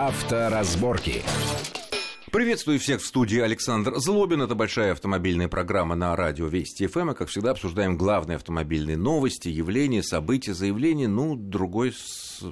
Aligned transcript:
Авторазборки. 0.00 1.22
Приветствую 2.32 2.78
всех 2.78 3.02
в 3.02 3.06
студии 3.06 3.38
Александр 3.38 3.96
Злобин. 3.96 4.40
Это 4.40 4.54
большая 4.54 4.92
автомобильная 4.92 5.46
программа 5.46 5.94
на 5.94 6.16
радио 6.16 6.46
Вести 6.46 6.86
ФМ. 6.86 7.10
И, 7.10 7.14
как 7.14 7.28
всегда, 7.28 7.50
обсуждаем 7.50 7.98
главные 7.98 8.36
автомобильные 8.36 8.96
новости, 8.96 9.48
явления, 9.48 10.02
события, 10.02 10.54
заявления. 10.54 11.06
Ну, 11.06 11.36
другой, 11.36 11.92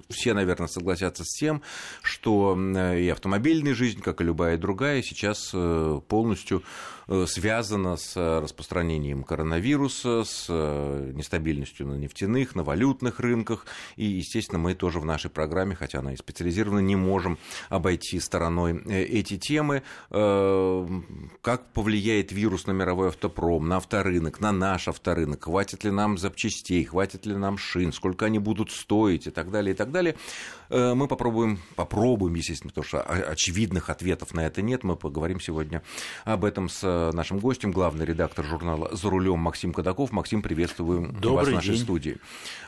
все, 0.09 0.35
наверное, 0.35 0.69
согласятся 0.69 1.25
с 1.25 1.39
тем, 1.39 1.63
что 2.03 2.57
и 2.95 3.09
автомобильная 3.09 3.75
жизнь, 3.75 4.01
как 4.01 4.21
и 4.21 4.25
любая 4.25 4.57
другая, 4.57 5.03
сейчас 5.03 5.51
э, 5.53 6.01
полностью 6.09 6.63
Э, 7.11 7.25
связано 7.27 7.97
с 7.97 8.17
распространением 8.17 9.25
коронавируса, 9.25 10.25
с 10.25 10.47
э, 10.51 11.13
нестабильностью 11.15 11.87
на 11.87 11.95
нефтяных, 11.95 12.55
на 12.55 12.63
валютных 12.63 13.19
рынках. 13.19 13.65
И, 13.97 14.05
естественно, 14.05 14.59
мы 14.59 14.75
тоже 14.75 15.01
в 15.01 15.07
нашей 15.07 15.31
программе, 15.31 15.75
хотя 15.75 16.01
она 16.01 16.13
и 16.13 16.17
специализирована, 16.17 16.81
не 16.81 16.97
можем 16.97 17.39
обойти 17.71 18.21
стороной 18.21 18.83
э, 18.85 19.05
эти 19.05 19.39
темы. 19.39 19.83
Как 20.11 21.73
повлияет 21.73 22.33
вирус 22.33 22.67
на 22.67 22.73
мировой 22.73 23.09
автопром, 23.09 23.69
на 23.69 23.79
авторынок, 23.79 24.41
на 24.41 24.53
наш 24.53 24.89
авторынок, 24.89 25.45
хватит 25.45 25.85
ли 25.85 25.91
нам 25.91 26.19
запчастей, 26.19 26.85
хватит 26.85 27.25
ли 27.25 27.35
нам 27.35 27.57
шин, 27.57 27.93
сколько 27.93 28.27
они 28.27 28.39
будут 28.39 28.71
стоить 28.71 29.27
и 29.27 29.31
так 29.31 29.51
далее, 29.51 29.75
так 29.79 29.91
далее. 29.91 30.17
Мы 30.71 31.09
попробуем, 31.09 31.59
попробуем, 31.77 32.35
естественно, 32.35 32.69
потому 32.69 32.85
что 32.85 33.01
очевидных 33.01 33.89
ответов 33.89 34.35
на 34.35 34.45
это 34.45 34.61
нет. 34.61 34.85
Мы 34.85 34.97
поговорим 34.97 35.41
сегодня 35.41 35.83
об 36.25 36.45
этом 36.45 36.69
с 36.69 37.11
нашим 37.13 37.39
гостем, 37.39 37.73
главный 37.73 38.05
редактор 38.05 38.45
журнала 38.45 38.95
«За 38.95 39.09
рулем» 39.09 39.39
Максим 39.39 39.73
Кадаков. 39.73 40.13
Максим, 40.13 40.43
приветствуем 40.43 41.13
Добрый 41.13 41.33
вас 41.33 41.49
в 41.49 41.53
нашей 41.53 41.75
день. 41.75 41.83
студии. 41.85 42.19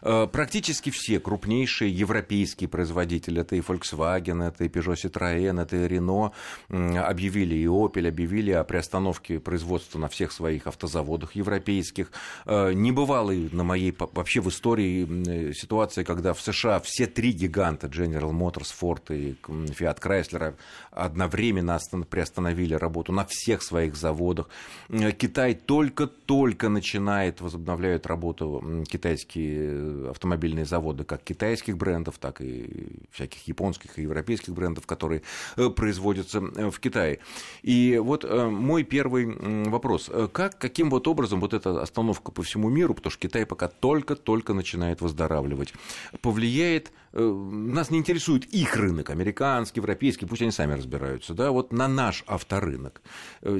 Э, 0.02 0.26
практически 0.30 0.90
все 0.90 1.20
крупнейшие 1.20 1.90
европейские 1.90 2.68
производители, 2.68 3.42
это 3.42 3.56
и 3.56 3.60
Volkswagen, 3.60 4.46
это 4.46 4.64
и 4.64 4.68
Peugeot 4.68 4.94
Citroën, 4.94 5.60
это 5.60 5.76
и 5.76 5.88
Renault, 5.88 6.32
объявили, 6.70 7.54
и 7.56 7.66
Opel 7.66 8.08
объявили 8.08 8.52
о 8.52 8.64
приостановке 8.64 9.40
производства 9.40 9.98
на 9.98 10.08
всех 10.08 10.32
своих 10.32 10.66
автозаводах 10.66 11.34
европейских. 11.34 12.12
Э, 12.46 12.72
не 12.72 12.92
бывало 12.92 13.32
на 13.52 13.64
моей 13.64 13.94
вообще 13.98 14.40
в 14.40 14.48
истории 14.48 15.52
ситуации, 15.52 16.04
когда 16.04 16.32
в 16.32 16.40
США 16.40 16.80
все 16.80 16.99
три 17.06 17.32
гиганта 17.32 17.86
General 17.86 18.30
Motors, 18.32 18.72
Ford 18.78 19.14
и 19.14 19.36
Fiat 19.42 20.00
Chrysler 20.00 20.54
одновременно 20.90 21.78
приостановили 22.08 22.74
работу 22.74 23.12
на 23.12 23.24
всех 23.24 23.62
своих 23.62 23.96
заводах. 23.96 24.48
Э, 24.88 25.12
Китай 25.12 25.54
только-только 25.54 26.68
начинает, 26.68 27.40
возобновляют 27.40 28.06
работу 28.06 28.84
китайские 28.88 29.58
э, 29.60 30.10
автомобильные 30.10 30.64
заводы, 30.64 31.04
как 31.04 31.22
китайских 31.22 31.76
брендов, 31.76 32.18
так 32.18 32.40
и 32.40 33.00
всяких 33.10 33.46
японских 33.48 33.98
и 33.98 34.02
европейских 34.02 34.52
брендов, 34.52 34.86
которые 34.86 35.22
э, 35.56 35.68
производятся 35.70 36.40
в 36.40 36.78
Китае. 36.80 37.18
И 37.62 37.98
вот 38.02 38.24
мой 38.30 38.84
первый 38.84 39.26
вопрос. 39.68 40.10
Как, 40.32 40.58
каким 40.58 40.90
вот 40.90 41.06
образом 41.08 41.40
вот 41.40 41.54
эта 41.54 41.80
остановка 41.82 42.32
по 42.32 42.42
всему 42.42 42.68
миру, 42.68 42.94
потому 42.94 43.10
что 43.10 43.20
Китай 43.20 43.46
пока 43.46 43.68
только-только 43.68 44.54
начинает 44.54 45.00
выздоравливать, 45.00 45.72
повлияет 46.20 46.89
нас 47.12 47.90
не 47.90 47.98
интересует 47.98 48.44
их 48.46 48.76
рынок, 48.76 49.10
американский, 49.10 49.80
европейский, 49.80 50.26
пусть 50.26 50.42
они 50.42 50.50
сами 50.50 50.74
разбираются, 50.74 51.34
да, 51.34 51.50
вот 51.50 51.72
на 51.72 51.88
наш 51.88 52.24
авторынок. 52.26 53.02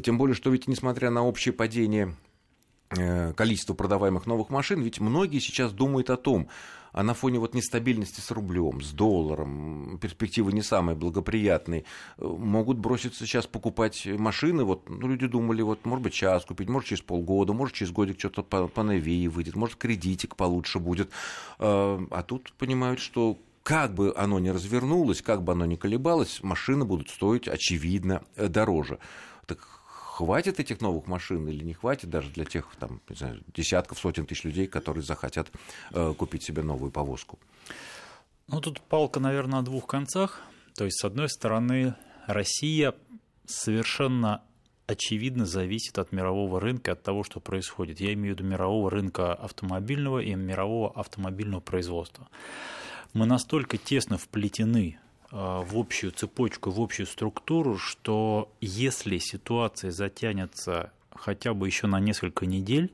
Тем 0.02 0.18
более, 0.18 0.34
что 0.34 0.50
ведь 0.50 0.68
несмотря 0.68 1.10
на 1.10 1.24
общее 1.24 1.52
падение 1.52 2.14
э, 2.96 3.32
количества 3.32 3.74
продаваемых 3.74 4.26
новых 4.26 4.50
машин, 4.50 4.82
ведь 4.82 5.00
многие 5.00 5.38
сейчас 5.40 5.72
думают 5.72 6.10
о 6.10 6.16
том, 6.16 6.48
а 6.92 7.02
на 7.02 7.14
фоне 7.14 7.38
вот 7.38 7.54
нестабильности 7.54 8.20
с 8.20 8.30
рублем, 8.30 8.80
с 8.82 8.92
долларом, 8.92 9.98
перспективы 10.00 10.52
не 10.52 10.62
самые 10.62 10.96
благоприятные, 10.96 11.84
э, 12.18 12.24
могут 12.24 12.78
броситься 12.78 13.26
сейчас 13.26 13.46
покупать 13.46 14.06
машины, 14.06 14.64
вот 14.64 14.88
ну, 14.88 15.08
люди 15.08 15.26
думали, 15.26 15.62
вот 15.62 15.84
может 15.84 16.02
быть 16.02 16.14
час 16.14 16.44
купить, 16.44 16.68
может 16.68 16.88
через 16.88 17.02
полгода, 17.02 17.52
может 17.52 17.74
через 17.74 17.92
годик 17.92 18.18
что-то 18.18 18.68
поновее 18.68 19.28
выйдет, 19.28 19.56
может 19.56 19.76
кредитик 19.76 20.36
получше 20.36 20.78
будет, 20.78 21.10
э, 21.58 22.06
а 22.10 22.22
тут 22.22 22.52
понимают, 22.54 23.00
что 23.00 23.38
как 23.62 23.94
бы 23.94 24.12
оно 24.16 24.38
ни 24.38 24.48
развернулось, 24.48 25.22
как 25.22 25.42
бы 25.42 25.52
оно 25.52 25.66
ни 25.66 25.76
колебалось, 25.76 26.42
машины 26.42 26.84
будут 26.84 27.10
стоить, 27.10 27.46
очевидно, 27.46 28.24
дороже. 28.36 28.98
Так 29.46 29.79
хватит 30.20 30.60
этих 30.60 30.82
новых 30.82 31.06
машин 31.06 31.48
или 31.48 31.64
не 31.64 31.72
хватит 31.72 32.10
даже 32.10 32.28
для 32.28 32.44
тех 32.44 32.66
там, 32.78 33.00
знаю, 33.08 33.42
десятков, 33.54 33.98
сотен 33.98 34.26
тысяч 34.26 34.44
людей, 34.44 34.66
которые 34.66 35.02
захотят 35.02 35.50
э, 35.92 36.12
купить 36.12 36.44
себе 36.44 36.62
новую 36.62 36.90
повозку? 36.92 37.38
Ну, 38.46 38.60
тут 38.60 38.82
палка, 38.82 39.18
наверное, 39.18 39.60
о 39.60 39.62
двух 39.62 39.86
концах. 39.86 40.42
То 40.76 40.84
есть, 40.84 41.00
с 41.00 41.04
одной 41.06 41.30
стороны, 41.30 41.94
Россия 42.26 42.94
совершенно 43.46 44.42
очевидно 44.86 45.46
зависит 45.46 45.98
от 45.98 46.12
мирового 46.12 46.60
рынка, 46.60 46.92
от 46.92 47.02
того, 47.02 47.24
что 47.24 47.40
происходит. 47.40 48.00
Я 48.00 48.12
имею 48.12 48.36
в 48.36 48.38
виду 48.38 48.50
мирового 48.50 48.90
рынка 48.90 49.32
автомобильного 49.32 50.18
и 50.18 50.34
мирового 50.34 50.92
автомобильного 50.92 51.60
производства. 51.62 52.28
Мы 53.14 53.24
настолько 53.24 53.78
тесно 53.78 54.18
вплетены 54.18 54.98
в 55.30 55.78
общую 55.78 56.12
цепочку, 56.12 56.70
в 56.70 56.80
общую 56.80 57.06
структуру, 57.06 57.78
что 57.78 58.52
если 58.60 59.18
ситуация 59.18 59.90
затянется 59.90 60.92
хотя 61.14 61.54
бы 61.54 61.66
еще 61.66 61.86
на 61.86 62.00
несколько 62.00 62.46
недель, 62.46 62.92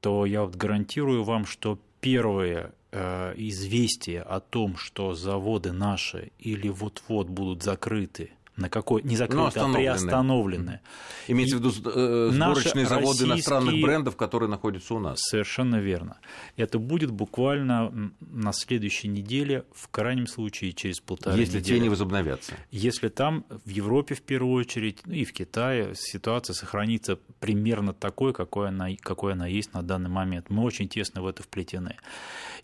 то 0.00 0.26
я 0.26 0.44
вот 0.44 0.56
гарантирую 0.56 1.24
вам, 1.24 1.46
что 1.46 1.78
первое 2.00 2.72
э, 2.92 3.34
известие 3.36 4.22
о 4.22 4.40
том, 4.40 4.76
что 4.76 5.14
заводы 5.14 5.72
наши 5.72 6.32
или 6.38 6.68
вот-вот 6.68 7.28
будут 7.28 7.62
закрыты 7.62 8.30
на 8.58 8.68
какой 8.68 9.02
не 9.02 9.16
закрытые, 9.16 9.66
ну, 9.66 9.72
а 9.72 9.74
приостановленные. 9.74 10.80
Имеется 11.28 11.56
в 11.56 11.60
виду 11.60 11.72
э, 11.94 12.30
сборочные 12.32 12.86
заводы 12.86 13.24
иностранных 13.24 13.80
брендов, 13.80 14.16
которые 14.16 14.50
находятся 14.50 14.94
у 14.94 14.98
нас. 14.98 15.20
Совершенно 15.20 15.76
верно. 15.76 16.18
Это 16.56 16.78
будет 16.78 17.10
буквально 17.12 18.12
на 18.20 18.52
следующей 18.52 19.08
неделе, 19.08 19.64
в 19.72 19.88
крайнем 19.88 20.26
случае 20.26 20.72
через 20.72 21.00
полтора 21.00 21.36
Если 21.36 21.58
недели. 21.58 21.76
те 21.76 21.80
не 21.80 21.88
возобновятся. 21.88 22.54
Если 22.70 23.08
там, 23.08 23.44
в 23.64 23.68
Европе 23.68 24.16
в 24.16 24.22
первую 24.22 24.54
очередь, 24.54 25.00
ну 25.06 25.14
и 25.14 25.24
в 25.24 25.32
Китае 25.32 25.92
ситуация 25.94 26.54
сохранится 26.54 27.18
примерно 27.38 27.94
такой, 27.94 28.32
какой 28.32 28.68
она, 28.68 28.88
какой 29.00 29.34
она 29.34 29.46
есть 29.46 29.72
на 29.72 29.82
данный 29.82 30.10
момент. 30.10 30.50
Мы 30.50 30.64
очень 30.64 30.88
тесно 30.88 31.22
в 31.22 31.26
это 31.28 31.44
вплетены. 31.44 31.96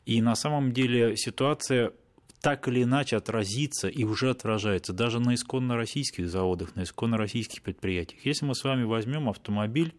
И 0.07 0.21
на 0.21 0.35
самом 0.35 0.73
деле 0.73 1.17
ситуация 1.17 1.93
так 2.45 2.69
или 2.69 2.83
иначе 2.83 3.17
отразится 3.17 3.89
и 3.89 4.05
уже 4.05 4.29
отражается 4.29 4.93
даже 4.93 5.19
на 5.19 5.35
исконно 5.35 5.77
российских 5.77 6.29
заводах, 6.29 6.77
на 6.77 6.83
исконно 6.83 7.17
российских 7.17 7.63
предприятиях. 7.63 8.27
Если 8.27 8.45
мы 8.45 8.55
с 8.55 8.63
вами 8.63 8.85
возьмем 8.85 9.31
автомобиль, 9.31 9.95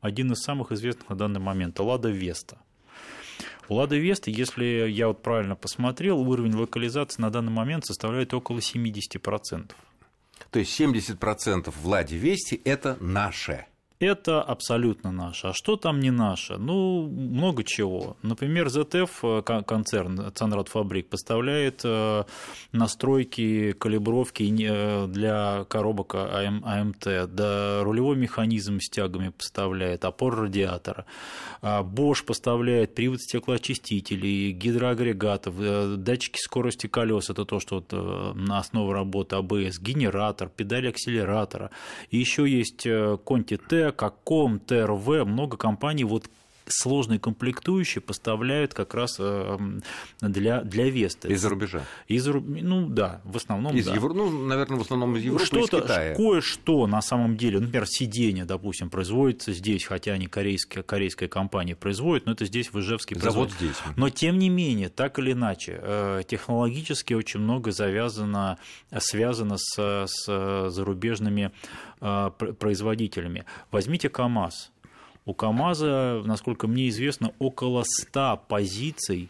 один 0.00 0.30
из 0.30 0.38
самых 0.38 0.70
известных 0.70 1.08
на 1.08 1.16
данный 1.16 1.40
момент, 1.40 1.80
Лада 1.80 2.08
Веста. 2.08 2.58
У 3.68 3.74
Лада 3.74 3.96
Веста, 3.96 4.30
если 4.30 4.88
я 4.88 5.08
вот 5.08 5.24
правильно 5.24 5.56
посмотрел, 5.56 6.20
уровень 6.20 6.54
локализации 6.54 7.20
на 7.20 7.30
данный 7.30 7.50
момент 7.50 7.84
составляет 7.84 8.32
около 8.32 8.58
70%. 8.58 9.72
То 10.52 10.58
есть 10.60 10.80
70% 10.80 11.74
в 11.76 11.84
Ладе 11.84 12.16
Вести– 12.16 12.60
это 12.64 12.96
наше 13.00 13.66
это 14.00 14.42
абсолютно 14.42 15.10
наше. 15.10 15.48
А 15.48 15.52
что 15.52 15.76
там 15.76 15.98
не 16.00 16.10
наше? 16.10 16.56
Ну, 16.56 17.08
много 17.08 17.64
чего. 17.64 18.16
Например, 18.22 18.68
ZF, 18.68 19.10
э, 19.22 19.62
концерн 19.62 20.32
Цанрад 20.34 20.68
Фабрик, 20.68 21.08
поставляет 21.08 21.80
э, 21.84 22.24
настройки, 22.72 23.72
калибровки 23.72 24.44
э, 24.44 25.06
для 25.08 25.64
коробок 25.64 26.14
АМТ, 26.14 27.34
да, 27.34 27.82
рулевой 27.82 28.16
механизм 28.16 28.78
с 28.80 28.88
тягами 28.88 29.30
поставляет, 29.30 30.04
опор 30.04 30.42
радиатора. 30.42 31.04
А 31.60 31.82
Bosch 31.82 32.24
поставляет 32.24 32.94
привод 32.94 33.20
стеклоочистителей, 33.20 34.52
гидроагрегатов, 34.52 35.56
датчики 36.02 36.38
скорости 36.38 36.86
колес, 36.86 37.30
это 37.30 37.44
то, 37.44 37.58
что 37.58 37.76
вот 37.76 37.92
на 38.36 38.58
основе 38.58 38.92
работы 38.92 39.36
АБС, 39.36 39.80
генератор, 39.80 40.48
педаль 40.48 40.88
акселератора. 40.88 41.70
И 42.10 42.18
еще 42.18 42.48
есть 42.48 42.86
Conti 42.86 43.56
T, 43.56 43.87
Каком, 43.92 44.58
ТРВ, 44.58 45.24
много 45.24 45.56
компаний 45.56 46.04
вот 46.04 46.24
сложные 46.72 47.18
комплектующие 47.18 48.02
поставляют 48.02 48.74
как 48.74 48.94
раз 48.94 49.16
э, 49.18 49.58
для, 50.20 50.62
для 50.62 50.90
Веста. 50.90 51.28
Из-за 51.28 51.48
рубежа? 51.48 51.82
Из, 52.06 52.26
ну 52.26 52.88
да, 52.88 53.20
в 53.24 53.36
основном 53.36 53.76
из 53.76 53.86
да. 53.86 53.94
Евро, 53.94 54.12
ну, 54.12 54.46
наверное, 54.46 54.78
в 54.78 54.82
основном 54.82 55.16
из 55.16 55.24
Европы, 55.24 55.44
Что-то, 55.44 55.78
из 55.78 55.82
Китая. 55.82 56.14
Кое-что 56.14 56.86
на 56.86 57.02
самом 57.02 57.36
деле, 57.36 57.60
например, 57.60 57.86
сиденья, 57.86 58.44
допустим, 58.44 58.90
производится 58.90 59.52
здесь, 59.52 59.84
хотя 59.84 60.12
они 60.12 60.26
корейская, 60.26 60.82
корейская 60.82 61.28
компания 61.28 61.76
производит, 61.76 62.26
но 62.26 62.32
это 62.32 62.44
здесь 62.44 62.72
в 62.72 62.78
Ижевске 62.78 63.18
Завод 63.18 63.50
здесь. 63.52 63.76
Но 63.96 64.10
тем 64.10 64.38
не 64.38 64.48
менее, 64.48 64.88
так 64.88 65.18
или 65.18 65.32
иначе, 65.32 65.78
э, 65.80 66.22
технологически 66.26 67.14
очень 67.14 67.40
много 67.40 67.72
завязано, 67.72 68.58
связано 68.98 69.56
с, 69.58 70.06
с 70.06 70.70
зарубежными 70.70 71.52
э, 72.00 72.30
производителями. 72.30 73.44
Возьмите 73.70 74.08
КАМАЗ 74.08 74.70
у 75.28 75.34
КАМАЗа, 75.34 76.22
насколько 76.24 76.66
мне 76.66 76.88
известно, 76.88 77.32
около 77.38 77.84
100 77.84 78.44
позиций 78.48 79.28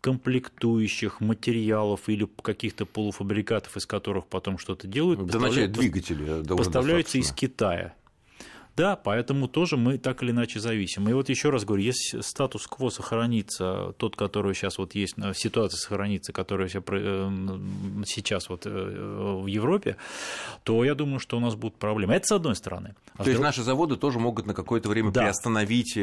комплектующих, 0.00 1.20
материалов 1.20 2.08
или 2.08 2.28
каких-то 2.42 2.86
полуфабрикатов, 2.86 3.76
из 3.76 3.86
которых 3.86 4.26
потом 4.26 4.56
что-то 4.56 4.86
делают, 4.86 5.18
да, 5.26 5.40
поставля... 5.40 5.66
двигатели 5.66 6.44
поставляются 6.56 7.18
из 7.18 7.32
Китая. 7.32 7.94
Да, 8.76 8.94
поэтому 8.94 9.48
тоже 9.48 9.78
мы 9.78 9.96
так 9.96 10.22
или 10.22 10.32
иначе 10.32 10.60
зависим. 10.60 11.08
И 11.08 11.12
вот 11.14 11.30
еще 11.30 11.48
раз 11.48 11.64
говорю, 11.64 11.82
если 11.82 12.20
статус-кво 12.20 12.90
сохранится, 12.90 13.94
тот, 13.96 14.16
который 14.16 14.54
сейчас 14.54 14.76
вот 14.76 14.94
есть, 14.94 15.14
э, 15.16 15.32
ситуация 15.34 15.78
сохранится, 15.78 16.34
которая 16.34 16.68
э, 16.68 17.30
сейчас 18.04 18.50
вот 18.50 18.66
э, 18.66 18.70
в 18.70 19.46
Европе, 19.46 19.96
то 20.62 20.84
я 20.84 20.94
думаю, 20.94 21.20
что 21.20 21.38
у 21.38 21.40
нас 21.40 21.54
будут 21.54 21.76
проблемы. 21.78 22.12
Это 22.12 22.26
с 22.26 22.32
одной 22.32 22.54
стороны. 22.54 22.94
А 23.16 23.24
то 23.24 23.30
есть 23.30 23.40
наши 23.40 23.62
заводы 23.62 23.96
тоже 23.96 24.18
могут 24.18 24.44
на 24.44 24.52
какое-то 24.52 24.90
время 24.90 25.10
да. 25.10 25.22
приостановить 25.22 25.94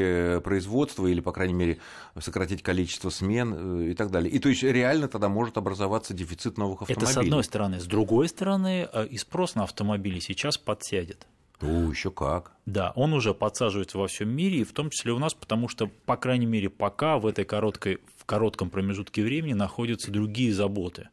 производство 0.43 1.05
или, 1.05 1.19
по 1.19 1.31
крайней 1.31 1.53
мере, 1.53 1.77
сократить 2.19 2.63
количество 2.63 3.11
смен 3.11 3.91
и 3.91 3.93
так 3.93 4.09
далее. 4.09 4.31
И 4.31 4.39
то 4.39 4.49
есть 4.49 4.63
реально 4.63 5.07
тогда 5.07 5.29
может 5.29 5.59
образоваться 5.59 6.15
дефицит 6.15 6.57
новых 6.57 6.81
автомобилей. 6.81 7.05
Это 7.05 7.13
с 7.13 7.17
одной 7.17 7.43
стороны. 7.43 7.79
С 7.79 7.85
другой 7.85 8.27
стороны, 8.29 8.87
и 9.11 9.17
спрос 9.19 9.53
на 9.53 9.63
автомобили 9.63 10.19
сейчас 10.19 10.57
подсядет. 10.57 11.27
Ну, 11.63 11.89
еще 11.89 12.11
как. 12.11 12.51
Да, 12.65 12.91
он 12.97 13.13
уже 13.13 13.33
подсаживается 13.33 13.97
во 13.97 14.07
всем 14.07 14.29
мире, 14.29 14.59
и 14.59 14.63
в 14.65 14.73
том 14.73 14.89
числе 14.89 15.13
у 15.13 15.17
нас, 15.19 15.33
потому 15.33 15.69
что, 15.69 15.87
по 16.05 16.17
крайней 16.17 16.45
мере, 16.45 16.69
пока 16.69 17.17
в 17.17 17.25
этой 17.25 17.45
короткой, 17.45 17.99
в 18.17 18.25
коротком 18.25 18.69
промежутке 18.69 19.23
времени 19.23 19.53
находятся 19.53 20.11
другие 20.11 20.53
заботы. 20.53 21.07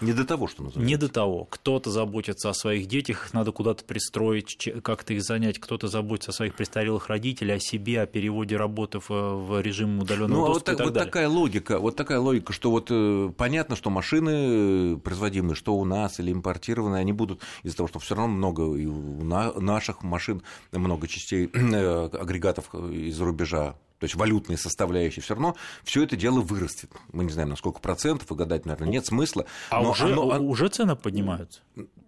Не 0.00 0.12
до 0.12 0.24
того, 0.24 0.46
что 0.46 0.62
называется. 0.62 0.88
Не 0.88 0.96
до 0.96 1.08
того. 1.08 1.44
Кто-то 1.44 1.90
заботится 1.90 2.50
о 2.50 2.54
своих 2.54 2.86
детях, 2.86 3.26
их 3.26 3.34
надо 3.34 3.52
куда-то 3.52 3.84
пристроить, 3.84 4.68
как-то 4.82 5.14
их 5.14 5.22
занять. 5.22 5.58
Кто-то 5.58 5.88
заботится 5.88 6.30
о 6.30 6.34
своих 6.34 6.54
престарелых 6.54 7.08
родителях, 7.08 7.56
о 7.56 7.60
себе, 7.60 8.02
о 8.02 8.06
переводе 8.06 8.56
работы 8.56 9.00
в, 9.06 9.60
режим 9.60 9.98
удаленного 9.98 10.48
ну, 10.48 10.54
доступа. 10.54 10.72
Ну, 10.72 10.76
а 10.76 10.78
вот, 10.78 10.78
так, 10.78 10.80
вот 10.86 10.94
далее. 10.94 11.06
такая 11.06 11.28
логика, 11.28 11.78
вот 11.78 11.96
такая 11.96 12.18
логика, 12.18 12.52
что 12.52 12.70
вот 12.70 12.88
э, 12.90 13.32
понятно, 13.36 13.76
что 13.76 13.90
машины 13.90 14.98
производимые, 14.98 15.54
что 15.54 15.74
у 15.76 15.84
нас 15.84 16.20
или 16.20 16.32
импортированные, 16.32 17.00
они 17.00 17.12
будут 17.12 17.40
из-за 17.62 17.76
того, 17.78 17.88
что 17.88 17.98
все 17.98 18.14
равно 18.14 18.34
много 18.34 18.76
и 18.76 18.86
у 18.86 19.24
наших 19.24 20.02
машин 20.02 20.42
много 20.72 21.08
частей 21.08 21.46
э, 21.54 22.08
агрегатов 22.12 22.74
из-за 22.74 23.24
рубежа 23.24 23.76
то 23.98 24.04
есть 24.04 24.14
валютные 24.14 24.58
составляющие, 24.58 25.22
все 25.22 25.34
равно 25.34 25.56
все 25.84 26.02
это 26.02 26.16
дело 26.16 26.40
вырастет. 26.40 26.90
Мы 27.12 27.24
не 27.24 27.30
знаем, 27.30 27.48
на 27.48 27.56
сколько 27.56 27.80
процентов, 27.80 28.30
и 28.30 28.34
гадать, 28.34 28.66
наверное, 28.66 28.88
нет 28.88 29.06
смысла. 29.06 29.46
А 29.70 29.80
уже, 29.80 30.12
оно... 30.12 30.26
уже 30.40 30.68
цены 30.68 30.96
поднимаются? 30.96 31.60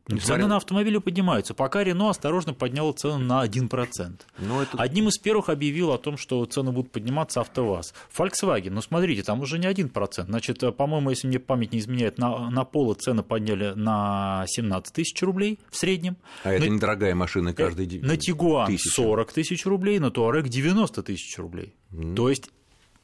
Несмотря... 0.09 0.37
Цены 0.37 0.47
на 0.49 0.57
автомобили 0.57 0.99
поднимаются. 0.99 1.55
Пока 1.55 1.85
Рено 1.85 2.11
осторожно 2.11 2.55
подняла 2.55 2.93
цену 2.93 3.19
на 3.19 3.45
1%. 3.45 4.21
Но 4.39 4.63
это... 4.63 4.79
Одним 4.79 5.09
из 5.09 5.19
первых 5.19 5.51
объявил 5.51 5.93
о 5.93 5.99
том, 5.99 6.17
что 6.17 6.45
цены 6.47 6.73
будут 6.73 6.91
подниматься 6.93 7.41
АвтоВАЗ. 7.43 7.95
Volkswagen, 8.17 8.71
ну 8.71 8.81
смотрите, 8.81 9.23
там 9.23 9.41
уже 9.41 9.59
не 9.59 9.67
1%. 9.67 10.25
Значит, 10.25 10.77
по-моему, 10.77 11.11
если 11.11 11.29
мне 11.29 11.39
память 11.39 11.73
не 11.73 11.79
изменяет, 11.79 12.19
на, 12.19 12.51
на 12.51 12.65
Поло 12.65 12.95
цены 12.95 13.23
подняли 13.23 13.73
на 13.75 14.45
17 14.49 14.95
тысяч 14.95 15.23
рублей 15.23 15.59
в 15.71 15.77
среднем. 15.77 16.17
А 16.43 16.49
на... 16.49 16.53
это 16.53 16.69
недорогая 16.69 17.15
машина 17.15 17.53
каждый 17.53 17.87
день. 17.87 18.03
На 18.03 18.17
Тигуан 18.17 18.77
40 18.79 19.33
тысяч 19.33 19.67
рублей, 19.67 19.99
на 19.99 20.11
Туарек 20.11 20.49
90 20.49 21.03
тысяч 21.03 21.39
рублей. 21.39 21.75
Mm. 21.93 22.15
То 22.15 22.31
есть 22.31 22.51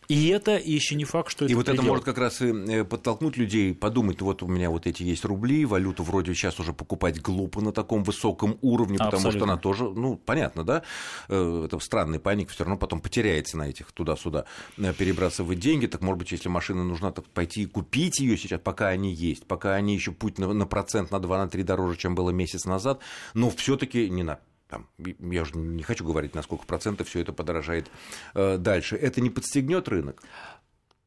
и 0.09 0.29
это 0.29 0.57
еще 0.57 0.95
не 0.95 1.05
факт, 1.05 1.31
что 1.31 1.45
это 1.45 1.53
И 1.53 1.55
вот 1.55 1.67
предел. 1.67 1.83
это 1.83 1.89
может 1.89 2.05
как 2.05 2.19
раз 2.19 2.41
и 2.43 2.47
э, 2.47 2.85
подтолкнуть 2.85 3.37
людей 3.37 3.75
подумать, 3.75 4.21
вот 4.21 4.43
у 4.43 4.47
меня 4.47 4.71
вот 4.71 4.87
эти 4.87 5.03
есть 5.03 5.25
рубли, 5.25 5.65
валюту 5.65 6.03
вроде 6.03 6.35
сейчас 6.35 6.59
уже 6.61 6.73
покупать 6.73 7.21
глупо 7.21 7.61
на 7.61 7.73
таком 7.73 8.05
высоком 8.05 8.59
уровне, 8.63 8.99
потому 8.99 9.17
Абсолютно. 9.17 9.39
что 9.39 9.45
она 9.45 9.57
тоже, 9.57 9.85
ну, 9.85 10.17
понятно, 10.17 10.65
да, 10.65 10.83
э, 11.29 11.63
это 11.67 11.79
странный 11.79 12.19
паник, 12.19 12.51
все 12.51 12.65
равно 12.65 12.77
потом 12.77 13.01
потеряется 13.01 13.57
на 13.57 13.69
этих 13.69 13.93
туда-сюда 13.93 14.45
э, 14.79 14.93
перебрасывать 14.93 15.59
деньги, 15.59 15.87
так 15.87 16.01
может 16.01 16.19
быть, 16.19 16.33
если 16.33 16.49
машина 16.49 16.85
нужна, 16.85 17.13
так 17.13 17.25
пойти 17.27 17.63
и 17.63 17.67
купить 17.67 18.21
ее 18.21 18.37
сейчас, 18.37 18.61
пока 18.63 18.89
они 18.89 19.13
есть, 19.13 19.47
пока 19.47 19.75
они 19.75 19.95
еще 19.95 20.13
путь 20.13 20.39
на, 20.39 20.53
на 20.53 20.67
процент, 20.67 21.11
на 21.11 21.21
2, 21.21 21.39
на 21.39 21.49
3 21.49 21.63
дороже, 21.63 21.97
чем 21.97 22.15
было 22.15 22.31
месяц 22.31 22.65
назад, 22.65 23.01
но 23.35 23.51
все-таки 23.51 24.09
не 24.11 24.23
надо 24.23 24.41
там, 24.75 24.89
я 24.99 25.43
уже 25.43 25.57
не 25.57 25.83
хочу 25.83 26.05
говорить, 26.05 26.35
на 26.35 26.43
сколько 26.43 26.67
процентов 26.67 27.09
все 27.09 27.21
это 27.21 27.33
подорожает 27.33 27.91
э, 28.35 28.59
дальше. 28.59 28.97
Это 28.97 29.21
не 29.21 29.31
подстегнет 29.31 29.89
рынок? 29.89 30.23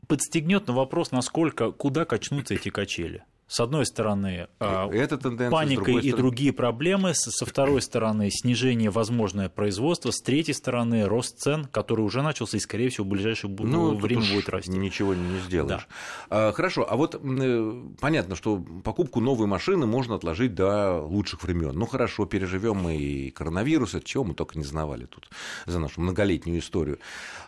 Подстегнет, 0.08 0.68
но 0.68 0.74
вопрос, 0.74 1.12
насколько, 1.12 1.72
куда 1.72 2.06
качнутся 2.06 2.54
эти 2.54 2.70
качели. 2.70 3.26
С 3.48 3.62
одной 3.62 3.86
стороны, 3.86 4.48
а, 4.60 4.90
Это 4.90 5.18
паника 5.50 5.92
и 5.92 6.00
стороны... 6.00 6.18
другие 6.18 6.52
проблемы, 6.52 7.14
со 7.14 7.46
второй 7.46 7.82
стороны, 7.82 8.30
снижение 8.30 8.90
возможное 8.90 9.48
производства, 9.48 10.12
с 10.12 10.22
третьей 10.22 10.54
стороны, 10.54 11.06
рост 11.06 11.40
цен, 11.40 11.66
который 11.66 12.02
уже 12.02 12.22
начался 12.22 12.58
и, 12.58 12.60
скорее 12.60 12.90
всего, 12.90 13.06
в 13.06 13.10
ближайшее 13.10 13.56
ну, 13.60 13.96
время 13.96 14.24
будет 14.34 14.50
расти. 14.50 14.72
Ничего 14.72 15.14
не 15.14 15.40
сделаешь. 15.40 15.88
Да. 16.30 16.52
Хорошо, 16.52 16.86
а 16.90 16.98
вот 16.98 17.20
э, 17.22 17.84
понятно, 18.02 18.36
что 18.36 18.58
покупку 18.84 19.22
новой 19.22 19.48
машины 19.48 19.86
можно 19.86 20.16
отложить 20.16 20.54
до 20.54 21.02
лучших 21.02 21.44
времен. 21.44 21.72
Ну 21.74 21.86
хорошо, 21.86 22.26
переживем 22.26 22.78
мы 22.78 22.98
и 22.98 23.32
коронавирус, 23.32 23.96
от 23.96 24.04
чего 24.04 24.24
мы 24.26 24.34
только 24.34 24.58
не 24.58 24.66
знавали 24.66 25.06
тут 25.06 25.30
за 25.66 25.80
нашу 25.80 26.02
многолетнюю 26.02 26.60
историю. 26.60 27.00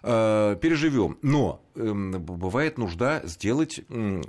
А, 0.02 0.56
переживем, 0.56 1.18
но 1.22 1.62
бывает 1.80 2.78
нужда 2.78 3.22
сделать 3.24 3.81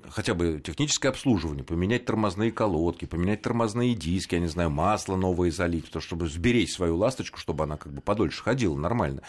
хотя 0.09 0.35
бы 0.35 0.61
техническое 0.65 1.09
обслуживание 1.09 1.65
поменять 1.65 2.05
тормозные 2.05 2.53
колодки, 2.53 3.07
поменять 3.07 3.43
тормозные 3.43 3.95
диски, 3.95 4.37
я 4.37 4.41
не 4.41 4.47
знаю, 4.47 4.71
масло 4.71 5.17
новое 5.17 5.51
залить, 5.51 5.91
то, 5.91 6.01
чтобы 6.01 6.29
сберечь 6.29 6.73
свою 6.73 6.97
ласточку, 6.97 7.39
чтобы 7.39 7.65
она 7.65 7.77
как 7.77 7.93
бы 7.93 8.01
подольше 8.01 8.43
ходила 8.43 8.77
нормально. 8.77 9.23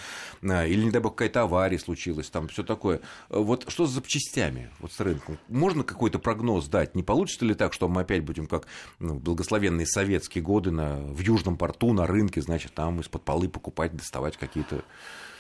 А, 0.44 0.66
или, 0.66 0.84
не 0.84 0.92
дай 0.92 1.02
бог, 1.02 1.16
какая-то 1.16 1.42
авария 1.42 1.80
случилась, 1.80 2.30
там 2.30 2.48
все 2.48 2.64
такое. 2.64 3.02
Вот 3.30 3.66
что 3.70 3.88
с 3.88 3.92
запчастями 3.92 4.70
вот 4.80 4.92
с 4.92 5.00
рынком? 5.00 5.40
Можно 5.48 5.84
какой-то 5.84 6.20
прогноз 6.20 6.68
дать? 6.68 6.96
Не 6.96 7.04
получится 7.04 7.46
ли 7.46 7.56
так, 7.56 7.74
что 7.74 7.88
мы 7.88 8.02
опять 8.02 8.24
будем 8.24 8.46
как 8.46 8.68
ну, 9.00 9.16
благословенные 9.16 9.88
советские 9.88 10.44
годы 10.44 10.72
на, 10.72 10.98
в 10.98 11.20
Южном 11.20 11.58
порту 11.58 11.94
на 11.94 12.06
рынке, 12.06 12.42
значит, 12.42 12.74
там 12.74 13.00
из-под 13.02 13.24
полы 13.24 13.50
покупать, 13.50 13.96
доставать 13.96 14.38
какие-то 14.38 14.84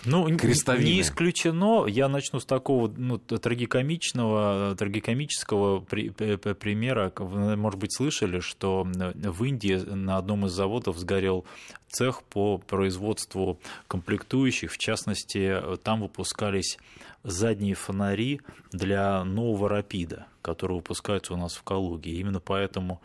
ну, 0.05 0.37
крестовины. 0.37 0.85
Не 0.85 1.01
исключено. 1.01 1.85
Я 1.87 2.07
начну 2.07 2.39
с 2.39 2.45
такого 2.45 2.91
ну, 2.95 3.17
трагикомичного, 3.17 4.75
трагикомического 4.75 5.81
при, 5.81 6.09
примера. 6.09 7.11
Может 7.19 7.79
быть, 7.79 7.95
слышали, 7.95 8.39
что 8.39 8.83
в 8.83 9.43
Индии 9.43 9.75
на 9.75 10.17
одном 10.17 10.45
из 10.45 10.51
заводов 10.51 10.97
сгорел 10.97 11.45
цех 11.87 12.23
по 12.23 12.57
производству 12.57 13.59
комплектующих. 13.87 14.71
В 14.71 14.77
частности, 14.77 15.61
там 15.83 16.01
выпускались 16.01 16.77
задние 17.23 17.75
фонари 17.75 18.41
для 18.71 19.23
нового 19.23 19.69
рапида, 19.69 20.27
который 20.41 20.77
выпускается 20.77 21.33
у 21.33 21.37
нас 21.37 21.53
в 21.53 21.63
Калуге. 21.63 22.13
Именно 22.13 22.39
поэтому 22.39 23.01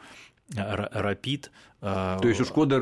Рапид 0.55 1.51
а, 1.51 1.76
То 1.81 2.21
есть 2.25 2.41
у, 2.41 2.45
Шкода, 2.45 2.79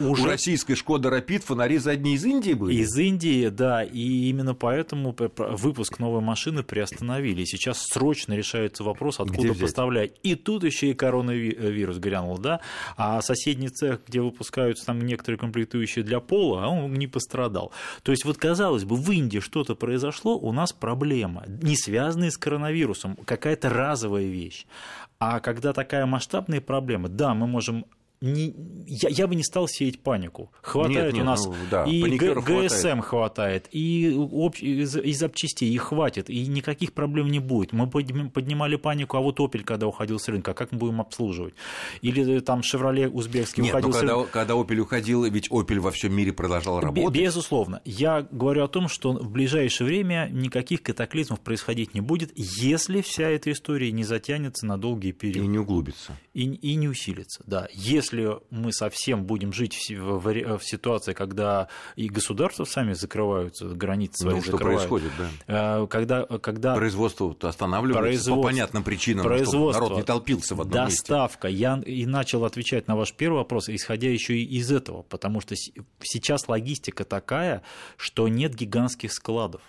уже... 0.00 0.22
у 0.22 0.26
российской 0.26 0.74
Шкода 0.74 1.10
Рапид 1.10 1.44
фонари 1.44 1.78
задние 1.78 2.16
из 2.16 2.24
Индии 2.24 2.54
были? 2.54 2.74
Из 2.74 2.96
Индии, 2.96 3.48
да, 3.48 3.84
и 3.84 4.28
именно 4.28 4.54
поэтому 4.54 5.14
выпуск 5.36 6.00
новой 6.00 6.20
машины 6.20 6.64
приостановили. 6.64 7.44
сейчас 7.44 7.86
срочно 7.86 8.32
решается 8.32 8.82
вопрос, 8.82 9.20
откуда 9.20 9.54
поставлять. 9.54 10.14
И 10.24 10.34
тут 10.34 10.64
еще 10.64 10.90
и 10.90 10.94
коронавирус 10.94 11.98
грянул, 11.98 12.36
да, 12.36 12.60
а 12.96 13.22
соседний 13.22 13.68
цех, 13.68 14.00
где 14.08 14.20
выпускаются 14.20 14.86
там 14.86 15.00
некоторые 15.00 15.38
комплектующие 15.38 16.04
для 16.04 16.18
пола, 16.18 16.66
он 16.66 16.92
не 16.94 17.06
пострадал. 17.06 17.72
То 18.02 18.10
есть 18.10 18.24
вот 18.24 18.38
казалось 18.38 18.84
бы, 18.84 18.96
в 18.96 19.10
Индии 19.12 19.38
что-то 19.38 19.76
произошло, 19.76 20.36
у 20.36 20.52
нас 20.52 20.72
проблема, 20.72 21.44
не 21.46 21.76
связанная 21.76 22.30
с 22.30 22.36
коронавирусом, 22.36 23.16
какая-то 23.24 23.68
разовая 23.68 24.24
вещь. 24.24 24.66
А 25.20 25.38
когда 25.38 25.72
такая 25.72 26.06
масштабная 26.06 26.60
проблема, 26.60 27.08
да, 27.08 27.34
мы 27.34 27.46
можем 27.46 27.86
не, 28.22 28.54
я, 28.86 29.08
я 29.08 29.26
бы 29.26 29.34
не 29.34 29.42
стал 29.42 29.66
сеять 29.66 30.00
панику. 30.00 30.52
Хватает 30.62 31.06
нет, 31.06 31.14
нет, 31.14 31.22
у 31.22 31.26
нас 31.26 31.44
ну, 31.44 31.54
да, 31.70 31.84
и 31.84 32.16
Г, 32.16 32.40
ГСМ 32.40 33.00
хватает, 33.00 33.68
и, 33.72 34.14
об, 34.16 34.54
и, 34.60 34.82
и 34.82 35.12
запчастей, 35.12 35.68
их 35.68 35.82
хватит, 35.82 36.30
и 36.30 36.46
никаких 36.46 36.92
проблем 36.92 37.30
не 37.30 37.40
будет. 37.40 37.72
Мы 37.72 37.88
поднимали 37.88 38.76
панику, 38.76 39.16
а 39.16 39.20
вот 39.20 39.40
Opel, 39.40 39.64
когда 39.64 39.88
уходил 39.88 40.18
с 40.18 40.28
рынка, 40.28 40.54
как 40.54 40.70
мы 40.72 40.78
будем 40.78 41.00
обслуживать? 41.00 41.54
Или 42.00 42.40
там 42.40 42.60
Chevrolet 42.60 43.08
узбекский 43.08 43.62
нет, 43.62 43.72
уходил 43.72 43.88
ну, 43.88 43.94
когда, 43.94 44.14
с 44.14 44.16
рынка. 44.16 44.32
когда 44.32 44.54
Opel 44.54 44.78
уходил, 44.78 45.24
ведь 45.24 45.50
Opel 45.50 45.80
во 45.80 45.90
всем 45.90 46.14
мире 46.14 46.32
продолжал 46.32 46.80
работать. 46.80 47.12
Безусловно. 47.12 47.80
Я 47.84 48.26
говорю 48.30 48.64
о 48.64 48.68
том, 48.68 48.88
что 48.88 49.12
в 49.12 49.30
ближайшее 49.30 49.86
время 49.86 50.28
никаких 50.30 50.82
катаклизмов 50.82 51.40
происходить 51.40 51.94
не 51.94 52.00
будет, 52.00 52.30
если 52.36 53.00
вся 53.00 53.28
эта 53.28 53.50
история 53.50 53.90
не 53.90 54.04
затянется 54.04 54.66
на 54.66 54.78
долгие 54.78 55.12
периоды. 55.12 55.44
И 55.44 55.48
не 55.48 55.58
углубится. 55.58 56.16
И, 56.34 56.44
и 56.44 56.74
не 56.76 56.88
усилится, 56.88 57.42
да. 57.46 57.68
Если 57.72 58.11
если 58.12 58.38
мы 58.50 58.72
совсем 58.72 59.24
будем 59.24 59.52
жить 59.52 59.90
в, 59.90 60.18
в, 60.18 60.58
в 60.58 60.64
ситуации, 60.64 61.12
когда 61.12 61.68
и 61.96 62.08
государства 62.08 62.64
сами 62.64 62.92
закрываются, 62.92 63.66
границы 63.66 64.22
свои 64.22 64.34
ну, 64.36 64.42
что 64.42 64.52
закрывают. 64.52 64.88
происходит, 64.88 65.12
да. 65.46 65.82
Э, 65.82 65.86
когда, 65.86 66.24
когда 66.24 66.74
производство 66.74 67.34
останавливается 67.40 68.02
производство, 68.02 68.42
по 68.42 68.42
понятным 68.42 68.84
причинам, 68.84 69.26
производство, 69.26 69.72
чтобы 69.72 69.82
народ 69.90 69.98
не 69.98 70.04
толпился 70.04 70.54
в 70.54 70.60
одном 70.60 70.86
доставка. 70.86 71.48
месте. 71.48 71.60
Я 71.62 71.82
и 71.84 72.06
начал 72.06 72.44
отвечать 72.44 72.88
на 72.88 72.96
ваш 72.96 73.12
первый 73.14 73.38
вопрос, 73.38 73.68
исходя 73.68 74.10
еще 74.10 74.36
и 74.36 74.44
из 74.44 74.70
этого, 74.70 75.02
потому 75.02 75.40
что 75.40 75.54
сейчас 76.00 76.48
логистика 76.48 77.04
такая, 77.04 77.62
что 77.96 78.28
нет 78.28 78.54
гигантских 78.54 79.12
складов. 79.12 79.62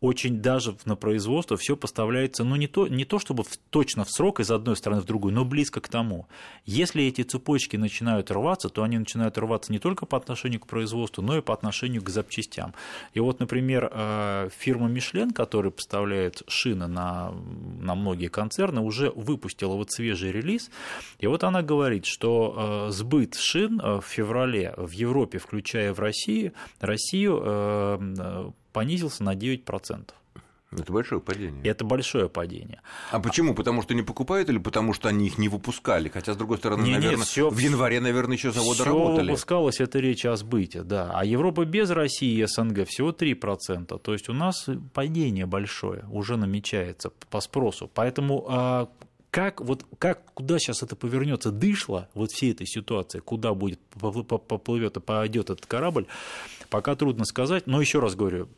Очень 0.00 0.40
даже 0.40 0.76
на 0.86 0.96
производство 0.96 1.58
все 1.58 1.76
поставляется, 1.76 2.42
ну, 2.42 2.56
не 2.56 2.66
то, 2.66 2.88
не 2.88 3.04
то 3.04 3.18
чтобы 3.18 3.44
в, 3.44 3.56
точно 3.68 4.04
в 4.04 4.10
срок 4.10 4.40
из 4.40 4.50
одной 4.50 4.74
стороны 4.76 5.02
в 5.02 5.04
другую, 5.04 5.34
но 5.34 5.44
близко 5.44 5.80
к 5.82 5.88
тому. 5.88 6.26
Если 6.64 7.04
эти 7.04 7.20
цепочки 7.22 7.76
начинают 7.76 8.30
рваться, 8.30 8.70
то 8.70 8.82
они 8.82 8.98
начинают 8.98 9.36
рваться 9.36 9.72
не 9.72 9.78
только 9.78 10.06
по 10.06 10.16
отношению 10.16 10.60
к 10.60 10.66
производству, 10.66 11.22
но 11.22 11.36
и 11.36 11.42
по 11.42 11.52
отношению 11.52 12.02
к 12.02 12.08
запчастям. 12.08 12.74
И 13.12 13.20
вот, 13.20 13.40
например, 13.40 13.90
э, 13.92 14.48
фирма 14.56 14.88
Мишлен, 14.88 15.32
которая 15.32 15.70
поставляет 15.70 16.44
шины 16.48 16.86
на, 16.86 17.32
на 17.80 17.94
многие 17.94 18.28
концерны, 18.28 18.80
уже 18.80 19.10
выпустила 19.10 19.74
вот 19.74 19.92
свежий 19.92 20.32
релиз, 20.32 20.70
и 21.18 21.26
вот 21.26 21.44
она 21.44 21.60
говорит, 21.60 22.06
что 22.06 22.86
э, 22.88 22.90
сбыт 22.90 23.34
шин 23.34 23.78
э, 23.78 24.00
в 24.00 24.04
феврале 24.06 24.72
в 24.78 24.92
Европе, 24.92 25.38
включая 25.38 25.92
в 25.92 26.00
России, 26.00 26.52
Россию, 26.80 28.54
понизился 28.72 29.24
на 29.24 29.34
9%. 29.34 30.10
Это 30.72 30.92
большое 30.92 31.20
падение. 31.20 31.64
Это 31.64 31.84
большое 31.84 32.28
падение. 32.28 32.80
А 33.10 33.18
почему? 33.18 33.54
Потому 33.54 33.82
что 33.82 33.92
не 33.92 34.02
покупают 34.02 34.48
или 34.48 34.58
потому 34.58 34.92
что 34.92 35.08
они 35.08 35.26
их 35.26 35.36
не 35.36 35.48
выпускали? 35.48 36.08
Хотя, 36.08 36.34
с 36.34 36.36
другой 36.36 36.58
стороны, 36.58 36.84
не, 36.84 36.92
наверное, 36.92 37.16
нет, 37.16 37.26
всё, 37.26 37.50
в 37.50 37.58
январе, 37.58 38.00
наверное, 38.00 38.36
еще 38.36 38.52
заводы 38.52 38.84
работали. 38.84 39.30
выпускалось, 39.30 39.80
это 39.80 39.98
речь 39.98 40.24
о 40.24 40.36
сбыте, 40.36 40.84
да. 40.84 41.10
А 41.12 41.24
Европа 41.24 41.64
без 41.64 41.90
России 41.90 42.38
и 42.40 42.46
СНГ 42.46 42.86
всего 42.86 43.10
3%. 43.10 43.98
То 43.98 44.12
есть 44.12 44.28
у 44.28 44.32
нас 44.32 44.68
падение 44.94 45.46
большое 45.46 46.04
уже 46.08 46.36
намечается 46.36 47.10
по 47.30 47.40
спросу. 47.40 47.90
Поэтому 47.92 48.46
а, 48.48 48.88
как, 49.30 49.60
вот, 49.60 49.86
как, 49.98 50.32
куда 50.34 50.58
сейчас 50.58 50.82
это 50.82 50.96
повернется 50.96 51.50
дышло, 51.50 52.08
вот 52.14 52.32
всей 52.32 52.52
этой 52.52 52.66
ситуации, 52.66 53.20
куда 53.20 53.54
будет 53.54 53.80
поплывет 53.90 54.96
и 54.96 55.00
пойдет 55.00 55.50
этот 55.50 55.66
корабль, 55.66 56.06
пока 56.68 56.96
трудно 56.96 57.24
сказать. 57.24 57.66
Но 57.66 57.80
еще 57.80 58.00
раз 58.00 58.16
говорю, 58.16 58.48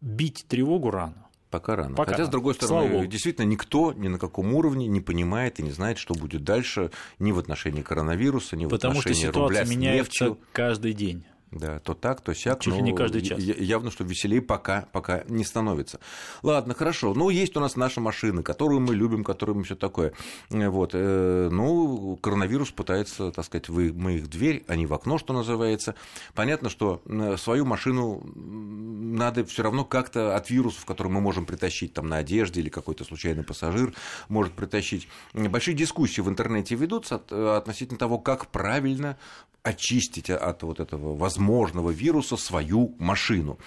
бить 0.00 0.44
тревогу 0.48 0.90
рано. 0.90 1.26
Пока 1.50 1.76
рано. 1.76 1.94
Пока 1.94 2.12
Хотя, 2.12 2.18
рано. 2.18 2.28
с 2.28 2.30
другой 2.30 2.54
стороны, 2.54 3.06
действительно, 3.06 3.44
никто 3.44 3.92
ни 3.92 4.08
на 4.08 4.18
каком 4.18 4.54
уровне 4.54 4.86
не 4.88 5.02
понимает 5.02 5.60
и 5.60 5.62
не 5.62 5.70
знает, 5.70 5.98
что 5.98 6.14
будет 6.14 6.44
дальше 6.44 6.90
ни 7.18 7.30
в 7.30 7.38
отношении 7.38 7.82
коронавируса, 7.82 8.56
ни 8.56 8.64
в 8.64 8.70
Потому 8.70 8.92
отношении 9.00 9.24
что 9.24 9.26
ситуация 9.28 9.64
рубля 9.64 9.76
меняется 9.76 10.24
нефтью. 10.24 10.38
каждый 10.52 10.94
день. 10.94 11.24
Да, 11.52 11.80
то 11.80 11.92
так, 11.92 12.22
то 12.22 12.34
сяк. 12.34 12.60
Чуть 12.60 12.74
ли 12.74 12.80
но 12.80 12.86
не 12.86 12.96
каждый 12.96 13.20
час. 13.20 13.38
Явно, 13.38 13.90
что 13.90 14.04
веселее 14.04 14.40
пока, 14.40 14.86
пока 14.92 15.22
не 15.28 15.44
становится. 15.44 16.00
Ладно, 16.42 16.72
хорошо. 16.74 17.12
Ну, 17.12 17.28
есть 17.28 17.54
у 17.56 17.60
нас 17.60 17.76
наша 17.76 18.00
машина, 18.00 18.42
которую 18.42 18.80
мы 18.80 18.94
любим, 18.94 19.22
которую 19.22 19.58
мы 19.58 19.64
все 19.64 19.76
такое. 19.76 20.14
Вот. 20.48 20.92
э, 20.94 21.50
Ну, 21.52 22.16
коронавирус 22.22 22.70
пытается, 22.70 23.30
так 23.32 23.44
сказать, 23.44 23.68
вы, 23.68 23.92
мы 23.92 24.14
их 24.14 24.30
дверь, 24.30 24.64
они 24.66 24.86
в 24.86 24.94
окно, 24.94 25.18
что 25.18 25.34
называется. 25.34 25.94
Понятно, 26.34 26.70
что 26.70 27.02
э, 27.04 27.36
свою 27.36 27.66
машину 27.66 28.22
надо 28.34 29.44
все 29.44 29.62
равно 29.62 29.84
как-то 29.84 30.34
от 30.34 30.48
вирусов, 30.48 30.86
которые 30.86 31.12
мы 31.12 31.20
можем 31.20 31.44
притащить 31.44 31.92
там 31.92 32.08
на 32.08 32.16
одежде 32.16 32.62
или 32.62 32.70
какой-то 32.70 33.04
случайный 33.04 33.44
пассажир 33.44 33.92
может 34.30 34.54
притащить. 34.54 35.06
Большие 35.34 35.74
дискуссии 35.74 36.22
в 36.22 36.30
интернете 36.30 36.76
ведутся 36.76 37.22
э, 37.30 37.56
относительно 37.56 37.98
того, 37.98 38.18
как 38.18 38.46
правильно 38.46 39.18
очистить 39.62 40.28
от 40.28 40.62
вот 40.64 40.80
этого 40.80 41.16
возможного 41.16 41.90
вируса 41.90 42.36
свою 42.36 42.96
машину. 42.98 43.58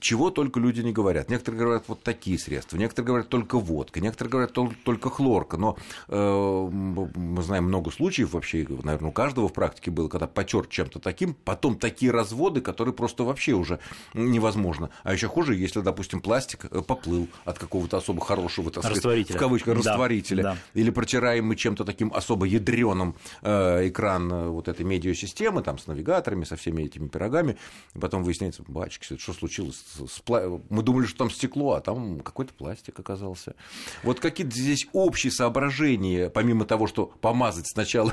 Чего 0.00 0.30
только 0.30 0.58
люди 0.58 0.80
не 0.80 0.92
говорят. 0.92 1.30
Некоторые 1.30 1.62
говорят 1.62 1.84
вот 1.86 2.02
такие 2.02 2.38
средства, 2.38 2.76
некоторые 2.76 3.06
говорят 3.06 3.28
только 3.28 3.58
водка, 3.58 4.00
некоторые 4.00 4.30
говорят 4.30 4.52
только 4.84 5.10
хлорка. 5.10 5.56
Но 5.56 5.76
э, 6.08 6.68
мы 6.74 7.42
знаем 7.42 7.64
много 7.64 7.92
случаев 7.92 8.32
вообще, 8.32 8.66
наверное, 8.82 9.10
у 9.10 9.12
каждого 9.12 9.48
в 9.48 9.52
практике 9.52 9.92
было, 9.92 10.08
когда 10.08 10.26
потер 10.26 10.66
чем-то 10.66 10.98
таким, 10.98 11.34
потом 11.34 11.78
такие 11.78 12.10
разводы, 12.10 12.60
которые 12.60 12.92
просто 12.92 13.22
вообще 13.22 13.52
уже 13.52 13.78
невозможно. 14.12 14.90
А 15.04 15.12
еще 15.12 15.28
хуже, 15.28 15.54
если, 15.54 15.82
допустим, 15.82 16.20
пластик 16.20 16.64
э, 16.64 16.82
поплыл 16.82 17.28
от 17.44 17.60
какого-то 17.60 17.98
особо 17.98 18.24
хорошего, 18.24 18.72
так 18.72 18.84
сказать, 18.84 19.30
в 19.30 19.36
кавычках, 19.36 19.80
да, 19.82 19.90
растворителя, 19.90 20.42
да. 20.42 20.56
или 20.74 20.90
протираем 20.90 21.46
мы 21.46 21.54
чем-то 21.54 21.84
таким 21.84 22.12
особо 22.12 22.46
ядреным 22.46 23.14
э, 23.42 23.88
экран 23.88 24.32
э, 24.32 24.48
вот 24.48 24.66
этой 24.66 24.84
медиасистемы, 24.84 25.43
там 25.62 25.78
с 25.78 25.86
навигаторами, 25.86 26.44
со 26.44 26.56
всеми 26.56 26.82
этими 26.82 27.08
пирогами, 27.08 27.56
и 27.94 27.98
потом 27.98 28.22
выясняется, 28.22 28.62
батюшки, 28.66 29.16
что 29.16 29.32
случилось? 29.32 29.84
Мы 30.28 30.82
думали, 30.82 31.06
что 31.06 31.18
там 31.18 31.30
стекло, 31.30 31.74
а 31.74 31.80
там 31.80 32.20
какой-то 32.20 32.54
пластик 32.54 32.98
оказался. 32.98 33.54
Вот 34.02 34.20
какие-то 34.20 34.54
здесь 34.54 34.86
общие 34.92 35.30
соображения, 35.30 36.30
помимо 36.30 36.64
того, 36.64 36.86
что 36.86 37.06
помазать 37.06 37.66
сначала, 37.66 38.12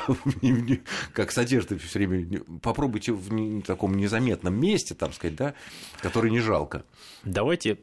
как 1.13 1.31
с 1.31 1.37
одеждой 1.37 1.77
все 1.77 1.99
время, 1.99 2.43
попробуйте 2.61 3.13
в 3.13 3.61
таком 3.63 3.95
незаметном 3.95 4.59
месте, 4.59 4.95
там 4.95 5.13
сказать, 5.13 5.35
да, 5.35 5.53
который 5.99 6.31
не 6.31 6.39
жалко. 6.39 6.83
Давайте 7.23 7.79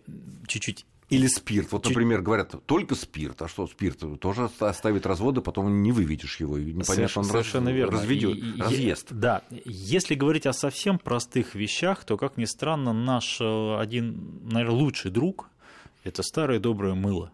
чуть-чуть 0.47 0.87
или 1.09 1.27
спирт. 1.27 1.73
Вот, 1.73 1.87
например, 1.87 2.21
говорят, 2.21 2.55
только 2.67 2.95
спирт. 2.95 3.41
А 3.43 3.49
что 3.49 3.67
спирт? 3.67 4.03
Тоже 4.21 4.51
оставит 4.59 5.07
разводы, 5.07 5.41
потом 5.41 5.83
не 5.83 5.91
выведешь 5.93 6.39
его. 6.41 6.59
И 6.59 6.73
непонятно, 6.73 7.23
он 7.23 7.25
Совершенно 7.25 7.71
верно. 7.71 7.99
разведет, 7.99 8.37
и, 8.37 8.61
разъест. 8.61 9.13
Да. 9.13 9.43
Если 9.65 10.15
говорить 10.15 10.47
о 10.47 10.53
совсем 10.53 10.99
простых 10.99 11.55
вещах, 11.55 12.05
то, 12.05 12.17
как 12.17 12.37
ни 12.37 12.45
странно, 12.45 12.93
наш 12.93 13.41
э, 13.41 13.79
один, 13.79 14.49
наверное, 14.51 14.77
лучший 14.77 15.11
друг– 15.11 15.49
это 16.05 16.23
старое 16.23 16.61
доброе 16.61 16.95
мыло 16.95 17.33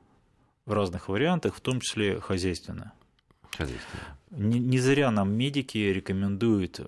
в 0.66 0.72
разных 0.72 1.08
вариантах, 1.08 1.56
в 1.56 1.60
том 1.60 1.80
числе 1.80 2.20
хозяйственное. 2.20 2.92
Не, 4.30 4.58
не 4.58 4.78
зря 4.78 5.10
нам 5.12 5.32
медики 5.32 5.78
рекомендуют, 5.78 6.80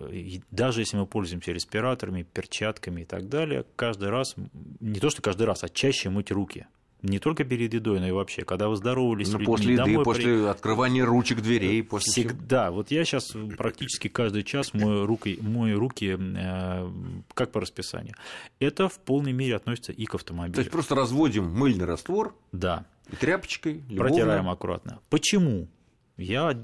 даже 0.50 0.80
если 0.80 0.96
мы 0.96 1.06
пользуемся 1.06 1.52
респираторами, 1.52 2.24
перчатками 2.24 3.02
и 3.02 3.04
так 3.04 3.28
далее, 3.28 3.64
каждый 3.76 4.10
раз, 4.10 4.34
не 4.80 4.98
то 4.98 5.10
что 5.10 5.22
каждый 5.22 5.46
раз, 5.46 5.62
а 5.62 5.68
чаще 5.68 6.10
мыть 6.10 6.32
руки. 6.32 6.66
Не 7.02 7.18
только 7.18 7.44
перед 7.44 7.72
едой, 7.74 8.00
но 8.00 8.08
и 8.08 8.10
вообще, 8.10 8.42
когда 8.42 8.68
вы 8.68 8.76
здоровались 8.76 9.28
ну, 9.28 9.38
людьми, 9.38 9.46
после 9.46 9.72
еды, 9.74 9.84
домой 9.84 10.04
после 10.04 10.24
при... 10.24 10.46
открывания 10.46 11.04
ручек 11.04 11.40
дверей, 11.40 11.82
после 11.82 12.10
всегда. 12.10 12.64
Всего. 12.66 12.76
Вот 12.76 12.90
я 12.90 13.04
сейчас 13.04 13.32
практически 13.56 14.08
каждый 14.08 14.42
час 14.44 14.72
мою 14.72 15.06
руки, 15.06 15.38
мою 15.40 15.78
руки 15.78 16.16
э, 16.18 16.90
как 17.34 17.52
по 17.52 17.60
расписанию. 17.60 18.14
Это 18.60 18.88
в 18.88 18.98
полной 18.98 19.32
мере 19.32 19.56
относится 19.56 19.92
и 19.92 20.06
к 20.06 20.14
автомобилю. 20.14 20.54
То 20.54 20.60
есть 20.60 20.70
просто 20.70 20.94
разводим 20.94 21.44
мыльный 21.44 21.84
раствор. 21.84 22.34
Да. 22.52 22.86
И 23.12 23.16
тряпочкой. 23.16 23.84
Любовно. 23.88 23.96
Протираем 23.96 24.48
аккуратно. 24.48 25.00
Почему? 25.10 25.68
Я 26.16 26.58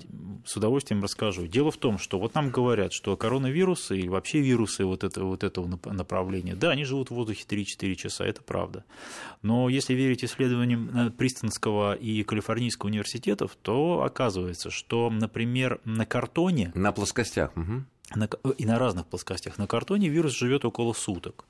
с 0.46 0.56
удовольствием 0.56 1.02
расскажу. 1.02 1.46
Дело 1.46 1.70
в 1.70 1.76
том, 1.76 1.98
что 1.98 2.18
вот 2.18 2.34
нам 2.34 2.50
говорят, 2.50 2.92
что 2.92 3.16
коронавирусы 3.16 4.00
и 4.00 4.08
вообще 4.08 4.40
вирусы 4.40 4.84
вот, 4.86 5.04
это, 5.04 5.24
вот 5.24 5.44
этого 5.44 5.78
направления, 5.84 6.54
да, 6.54 6.70
они 6.70 6.84
живут 6.84 7.10
в 7.10 7.14
воздухе 7.14 7.44
3-4 7.46 7.94
часа, 7.94 8.24
это 8.24 8.42
правда. 8.42 8.84
Но 9.42 9.68
если 9.68 9.92
верить 9.92 10.24
исследованиям 10.24 10.90
э, 10.96 11.10
Пристонского 11.10 11.94
и 11.94 12.22
Калифорнийского 12.22 12.88
университетов, 12.88 13.56
то 13.60 14.02
оказывается, 14.02 14.70
что, 14.70 15.10
например, 15.10 15.80
на 15.84 16.06
картоне... 16.06 16.72
На 16.74 16.92
плоскостях. 16.92 17.54
Угу. 17.54 17.84
На, 18.14 18.28
и 18.56 18.64
на 18.64 18.78
разных 18.78 19.06
плоскостях. 19.06 19.58
На 19.58 19.66
картоне 19.66 20.08
вирус 20.08 20.32
живет 20.32 20.64
около 20.64 20.94
суток. 20.94 21.44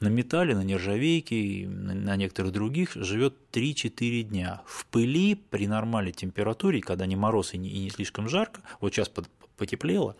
На 0.00 0.08
металле, 0.08 0.54
на 0.54 0.62
нержавейке 0.62 1.36
и 1.36 1.66
на 1.66 2.16
некоторых 2.16 2.52
других 2.52 2.92
живет 2.94 3.34
3-4 3.52 4.22
дня. 4.22 4.62
В 4.66 4.86
пыли 4.86 5.34
при 5.34 5.66
нормальной 5.66 6.12
температуре, 6.12 6.80
когда 6.80 7.06
не 7.06 7.16
мороз 7.16 7.54
и 7.54 7.58
не, 7.58 7.68
и 7.68 7.78
не 7.80 7.90
слишком 7.90 8.28
жарко, 8.28 8.60
вот 8.80 8.92
сейчас 8.92 9.10
потеплело, 9.56 10.16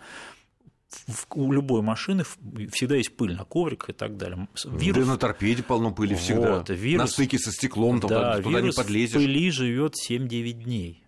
у 1.31 1.52
любой 1.52 1.83
машины 1.83 2.25
всегда 2.73 2.97
есть 2.97 3.16
пыль 3.16 3.35
на 3.35 3.45
ковриках 3.45 3.90
и 3.90 3.93
так 3.93 4.16
далее. 4.16 4.49
Вирус... 4.64 5.04
Да 5.04 5.12
на 5.12 5.19
торпеде 5.19 5.62
полно 5.62 5.93
пыли 5.93 6.14
всегда. 6.14 6.59
Вот, 6.59 6.71
вирус... 6.71 7.00
На 7.00 7.07
стыке 7.07 7.38
со 7.38 7.50
стеклом 7.50 8.00
да, 8.00 8.09
туда, 8.09 8.40
туда 8.40 8.61
не 8.61 8.71
подлезешь. 8.71 9.14
в 9.14 9.19
пыли 9.19 9.50
живет 9.50 9.95
7-9 10.09 10.52
дней. 10.52 11.03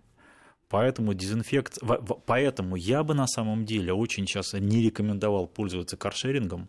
Поэтому 0.69 1.15
дезинфекция, 1.15 1.87
поэтому 2.27 2.75
я 2.75 3.05
бы 3.05 3.15
на 3.15 3.29
самом 3.29 3.65
деле 3.65 3.93
очень 3.93 4.27
сейчас 4.27 4.53
не 4.53 4.83
рекомендовал 4.83 5.47
пользоваться 5.47 5.97
каршерингом, 5.97 6.69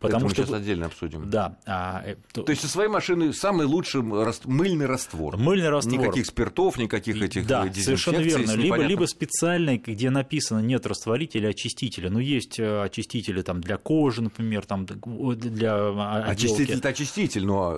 потому 0.00 0.30
что 0.30 0.46
сейчас 0.46 0.54
отдельно 0.54 0.86
обсудим. 0.86 1.28
Да. 1.28 1.58
А, 1.66 2.02
то... 2.32 2.42
то 2.42 2.50
есть 2.50 2.62
со 2.62 2.68
своей 2.68 2.88
машины 2.88 3.34
самый 3.34 3.66
лучший 3.66 4.00
мыльный 4.00 4.86
раствор. 4.86 5.36
Мыльный 5.36 5.68
раствор. 5.68 6.00
Никаких 6.00 6.24
спиртов, 6.24 6.78
никаких 6.78 7.20
этих 7.20 7.46
да, 7.46 7.70
совершенно 7.74 8.16
верно. 8.16 8.52
Либо, 8.52 8.64
непонятно... 8.64 8.88
либо 8.88 9.04
специальный, 9.04 9.76
где 9.76 10.08
написано 10.08 10.60
нет 10.60 10.86
растворителя, 10.86 11.48
очистителя. 11.48 12.08
Ну 12.08 12.20
есть 12.20 12.58
очистители 12.58 13.42
там 13.42 13.60
для 13.60 13.76
кожи, 13.76 14.22
например, 14.22 14.64
там 14.64 14.86
для 14.86 16.24
очиститель-то 16.28 16.88
очиститель, 16.88 17.44
но 17.44 17.72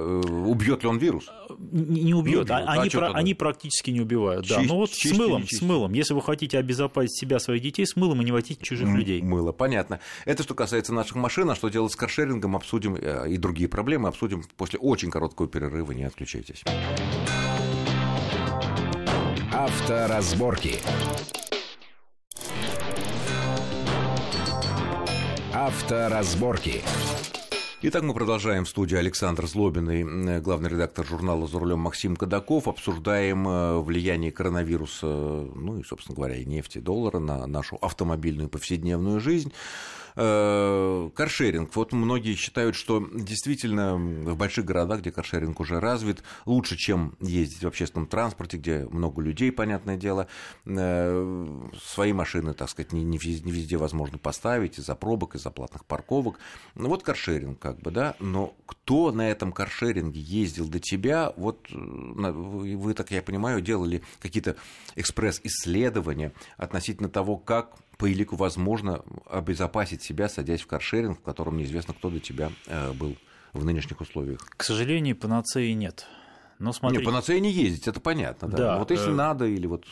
убьет 0.48 0.84
ли 0.84 0.88
он 0.88 0.98
вирус? 0.98 1.28
Не, 1.58 2.02
не 2.04 2.14
убьет. 2.14 2.48
Не 2.48 2.54
они, 2.54 2.88
а 2.88 2.90
про, 2.90 3.10
они 3.10 3.34
практически 3.34 3.90
не 3.90 4.00
убивают. 4.00 4.46
Да. 4.48 4.60
Чист, 4.60 4.68
Но 4.68 4.76
вот 4.76 4.90
чист, 4.90 5.14
с 5.14 5.18
мылом, 5.18 5.42
чист. 5.42 5.55
С 5.58 5.62
мылом. 5.62 5.92
Если 5.92 6.14
вы 6.14 6.22
хотите 6.22 6.58
обезопасить 6.58 7.18
себя, 7.18 7.38
своих 7.38 7.62
детей, 7.62 7.86
с 7.86 7.96
мылом 7.96 8.22
и 8.22 8.24
не 8.24 8.32
водить 8.32 8.60
чужих 8.62 8.88
людей. 8.88 9.22
Мыло, 9.22 9.52
понятно. 9.52 10.00
Это 10.24 10.42
что 10.42 10.54
касается 10.54 10.92
наших 10.92 11.16
машин, 11.16 11.50
а 11.50 11.54
что 11.54 11.68
делать 11.68 11.92
с 11.92 11.96
каршерингом, 11.96 12.56
обсудим 12.56 12.96
и 12.96 13.36
другие 13.36 13.68
проблемы 13.68 14.08
обсудим 14.08 14.44
после 14.56 14.78
очень 14.78 15.10
короткого 15.10 15.48
перерыва. 15.48 15.92
Не 15.92 16.04
отключайтесь. 16.04 16.62
Авторазборки. 19.52 20.74
Авторазборки. 25.52 26.82
Итак, 27.82 28.04
мы 28.04 28.14
продолжаем 28.14 28.64
в 28.64 28.70
студии 28.70 28.96
Александр 28.96 29.46
Злобин 29.46 30.40
главный 30.40 30.70
редактор 30.70 31.06
журнала 31.06 31.46
«За 31.46 31.58
рулем» 31.58 31.80
Максим 31.80 32.16
Кадаков. 32.16 32.68
Обсуждаем 32.68 33.46
э, 33.46 33.80
влияние 33.80 34.32
коронавируса, 34.32 35.06
ну 35.06 35.78
и, 35.78 35.84
собственно 35.84 36.16
говоря, 36.16 36.36
и 36.36 36.46
нефти, 36.46 36.78
доллара 36.78 37.18
на 37.18 37.46
нашу 37.46 37.76
автомобильную 37.82 38.48
повседневную 38.48 39.20
жизнь. 39.20 39.52
Э, 40.18 41.10
каршеринг. 41.14 41.76
Вот 41.76 41.92
многие 41.92 42.36
считают, 42.36 42.74
что 42.74 43.06
действительно 43.12 43.96
в 43.96 44.34
больших 44.34 44.64
городах, 44.64 45.00
где 45.00 45.12
каршеринг 45.12 45.60
уже 45.60 45.78
развит, 45.78 46.22
лучше, 46.46 46.78
чем 46.78 47.16
ездить 47.20 47.62
в 47.62 47.66
общественном 47.66 48.06
транспорте, 48.06 48.56
где 48.56 48.88
много 48.90 49.20
людей, 49.20 49.52
понятное 49.52 49.98
дело, 49.98 50.26
э, 50.64 51.68
свои 51.84 52.14
машины, 52.14 52.54
так 52.54 52.70
сказать, 52.70 52.92
не, 52.92 53.18
везде 53.18 53.76
возможно 53.76 54.16
поставить 54.16 54.78
из-за 54.78 54.94
пробок, 54.94 55.34
из-за 55.34 55.50
платных 55.50 55.84
парковок. 55.84 56.38
Ну 56.74 56.88
вот 56.88 57.02
каршеринг, 57.02 57.58
как 57.58 57.78
бы, 57.80 57.90
да, 57.90 58.16
но 58.18 58.54
кто 58.64 59.12
на 59.12 59.30
этом 59.30 59.52
каршеринге 59.52 60.18
ездил 60.18 60.66
до 60.66 60.80
тебя, 60.80 61.34
вот 61.36 61.68
э, 61.70 61.76
вы, 61.76 62.94
так 62.94 63.10
я 63.10 63.20
понимаю, 63.20 63.60
делали 63.60 64.02
какие-то 64.20 64.56
экспресс-исследования 64.94 66.32
относительно 66.56 67.10
того, 67.10 67.36
как 67.36 67.76
по 67.98 68.10
элику 68.10 68.36
возможно 68.36 69.02
обезопасить 69.26 70.02
себя, 70.02 70.28
садясь 70.28 70.60
в 70.60 70.66
каршеринг, 70.66 71.18
в 71.18 71.22
котором 71.22 71.56
неизвестно, 71.56 71.94
кто 71.94 72.10
до 72.10 72.20
тебя 72.20 72.50
э, 72.66 72.92
был 72.92 73.16
в 73.52 73.64
нынешних 73.64 74.00
условиях? 74.00 74.40
К 74.56 74.62
сожалению, 74.62 75.16
панацеи 75.16 75.72
нет. 75.72 76.06
Но 76.58 76.72
смотрите... 76.72 77.02
Не, 77.02 77.06
панацеи 77.06 77.38
не 77.38 77.50
ездить, 77.50 77.88
это 77.88 78.00
понятно. 78.00 78.48
Да. 78.48 78.56
да 78.56 78.78
вот 78.78 78.90
если 78.90 79.10
э... 79.10 79.14
надо 79.14 79.46
или 79.46 79.66
вот 79.66 79.84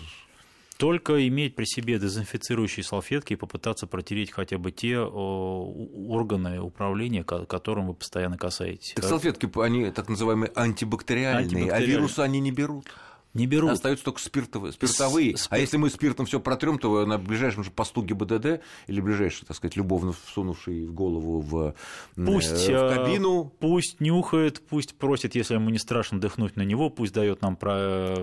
только 0.77 1.27
иметь 1.29 1.55
при 1.55 1.65
себе 1.65 1.99
дезинфицирующие 1.99 2.85
салфетки 2.85 3.35
и 3.35 3.37
попытаться 3.37 3.87
протереть 3.87 4.33
хотя 4.33 4.59
бы 4.59 4.73
те 4.73 4.99
органы 4.99 6.61
управления, 6.61 7.23
которым 7.23 7.87
вы 7.87 7.95
постоянно 7.95 8.37
касаетесь. 8.37 8.93
Так 8.95 9.05
салфетки, 9.05 9.49
они 9.61 9.91
так 9.91 10.09
называемые 10.09 10.51
антибактериальные, 10.55 11.45
антибактериальные. 11.45 11.73
а 11.73 11.87
вирусы 11.87 12.21
они 12.21 12.41
не 12.41 12.51
берут 12.51 12.87
не 13.35 13.47
берут. 13.47 13.73
Остаются 13.73 14.05
только 14.05 14.21
спиртовые, 14.21 14.73
спиртовые. 14.73 15.37
С, 15.37 15.49
а 15.51 15.59
если 15.59 15.77
мы 15.77 15.91
спиртом 15.91 16.25
все 16.25 16.39
протрем, 16.39 16.79
то 16.79 17.05
на 17.05 17.19
ближайшем 17.19 17.65
же 17.65 17.71
посту 17.71 18.03
ГИБДД 18.03 18.63
или 18.87 19.01
ближайший, 19.01 19.45
так 19.45 19.57
сказать, 19.57 19.77
любовно 19.77 20.13
всунувший 20.13 20.87
в 20.87 20.95
голову 20.95 21.41
в, 21.41 21.75
пусть, 22.15 22.69
э, 22.69 22.73
в 22.73 22.95
кабину. 22.95 23.53
Пусть 23.59 24.01
нюхает, 24.01 24.63
пусть 24.67 24.97
просит, 24.97 25.35
если 25.35 25.55
ему 25.55 25.71
не 25.71 25.79
страшно 25.79 26.21
дыхнуть 26.21 26.57
на 26.57 26.63
него, 26.63 26.91
пусть 26.91 27.13
дает 27.13 27.43
нам 27.43 27.57
про, 27.57 28.15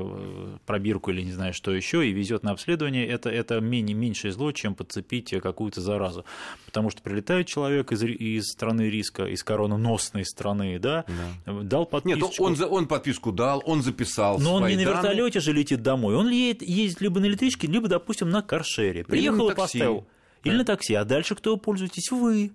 пробирку 0.72 1.12
или 1.12 1.22
не 1.22 1.34
знаю 1.34 1.54
что 1.54 1.72
еще 1.72 2.08
и 2.08 2.14
везет 2.14 2.44
на 2.44 2.52
обследование. 2.52 3.06
Это, 3.06 3.30
это 3.30 3.60
менее, 3.60 3.94
меньшее 3.94 4.32
зло, 4.32 4.54
чем 4.54 4.74
подцепить 4.74 5.34
какую-то 5.44 5.82
заразу. 5.82 6.24
Потому 6.66 6.90
что 6.90 7.02
прилетает 7.02 7.48
человек 7.48 7.92
из, 7.92 8.02
из 8.04 8.46
страны 8.52 8.84
риска, 8.90 9.26
из 9.26 9.44
корононосной 9.44 10.24
страны, 10.24 10.80
да, 10.80 11.04
да. 11.46 11.62
дал 11.64 11.86
подписку. 11.86 12.20
Нет, 12.48 12.62
он, 12.62 12.74
он 12.74 12.88
подписку 12.88 13.34
дал, 13.34 13.62
он 13.66 13.82
записал. 13.82 14.40
Но 14.40 14.56
он 14.56 14.68
не 14.68 14.76
наверняка 14.76 15.02
вертолете 15.02 15.42
же 15.42 15.52
летит 15.52 15.84
домой. 15.84 16.16
Он 16.16 16.30
едет, 16.30 16.62
ездит 16.62 17.02
либо 17.02 17.20
на 17.20 17.26
электричке, 17.26 17.68
либо, 17.68 17.90
допустим, 17.90 18.30
на 18.30 18.42
каршере. 18.42 19.04
Приехал 19.04 19.50
и 19.50 19.56
поставил. 19.56 20.08
Или 20.46 20.56
на 20.56 20.64
такси. 20.64 20.94
А 20.94 21.04
дальше 21.04 21.36
кто 21.36 21.58
пользуетесь? 21.58 22.12
Вы. 22.12 22.52